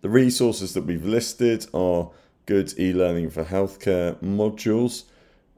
The 0.00 0.08
resources 0.08 0.72
that 0.72 0.86
we've 0.86 1.04
listed 1.04 1.66
are 1.74 2.10
good 2.46 2.72
e 2.80 2.94
learning 2.94 3.28
for 3.28 3.44
healthcare 3.44 4.14
modules. 4.22 5.04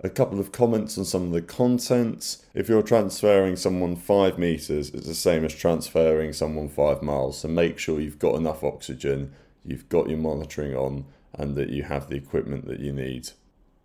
A 0.01 0.11
couple 0.11 0.40
of 0.40 0.51
comments 0.51 0.99
on 0.99 1.05
some 1.05 1.27
of 1.27 1.31
the 1.31 1.42
content. 1.42 2.38
If 2.55 2.68
you're 2.68 2.83
transferring 2.83 3.55
someone 3.55 3.94
five 3.94 4.37
meters, 4.37 4.90
it's 4.90 5.07
the 5.07 5.14
same 5.14 5.44
as 5.44 5.55
transferring 5.55 6.33
someone 6.33 6.68
five 6.68 7.03
miles. 7.05 7.38
So 7.38 7.47
make 7.47 7.79
sure 7.79 8.01
you've 8.01 8.18
got 8.18 8.35
enough 8.35 8.64
oxygen, 8.64 9.33
you've 9.64 9.88
got 9.88 10.09
your 10.09 10.18
monitoring 10.18 10.75
on, 10.75 11.05
and 11.35 11.57
that 11.57 11.71
you 11.71 11.85
have 11.85 12.09
the 12.09 12.17
equipment 12.17 12.67
that 12.67 12.81
you 12.81 12.93
need. 12.93 13.31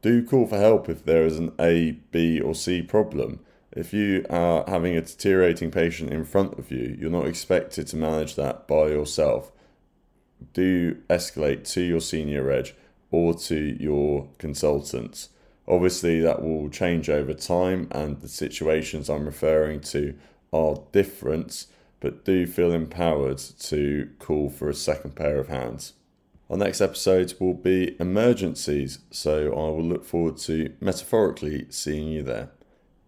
Do 0.01 0.25
call 0.25 0.47
for 0.47 0.57
help 0.57 0.89
if 0.89 1.05
there 1.05 1.25
is 1.25 1.39
an 1.39 1.53
A, 1.59 1.91
B, 2.11 2.39
or 2.39 2.53
C 2.53 2.81
problem. 2.81 3.39
If 3.71 3.93
you 3.93 4.25
are 4.29 4.63
having 4.67 4.95
a 4.95 5.01
deteriorating 5.01 5.71
patient 5.71 6.11
in 6.11 6.25
front 6.25 6.59
of 6.59 6.71
you, 6.71 6.95
you're 6.99 7.09
not 7.09 7.27
expected 7.27 7.87
to 7.87 7.95
manage 7.95 8.35
that 8.35 8.67
by 8.67 8.87
yourself. 8.87 9.51
Do 10.53 10.95
escalate 11.09 11.71
to 11.73 11.81
your 11.81 12.01
senior 12.01 12.43
reg 12.43 12.75
or 13.11 13.33
to 13.33 13.77
your 13.79 14.27
consultants. 14.37 15.29
Obviously, 15.67 16.19
that 16.19 16.41
will 16.41 16.69
change 16.69 17.09
over 17.09 17.33
time, 17.33 17.87
and 17.91 18.19
the 18.19 18.27
situations 18.27 19.09
I'm 19.09 19.25
referring 19.25 19.79
to 19.81 20.15
are 20.51 20.83
different, 20.91 21.67
but 21.99 22.25
do 22.25 22.45
feel 22.45 22.73
empowered 22.73 23.37
to 23.37 24.09
call 24.19 24.49
for 24.49 24.69
a 24.69 24.73
second 24.73 25.15
pair 25.15 25.39
of 25.39 25.47
hands. 25.47 25.93
Our 26.53 26.59
next 26.59 26.81
episode 26.81 27.33
will 27.39 27.55
be 27.55 27.99
emergencies, 27.99 28.99
so 29.09 29.47
I 29.47 29.71
will 29.71 29.83
look 29.83 30.05
forward 30.05 30.37
to 30.41 30.71
metaphorically 30.79 31.65
seeing 31.71 32.07
you 32.07 32.21
there. 32.21 32.51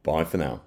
Bye 0.02 0.24
for 0.24 0.38
now. 0.38 0.65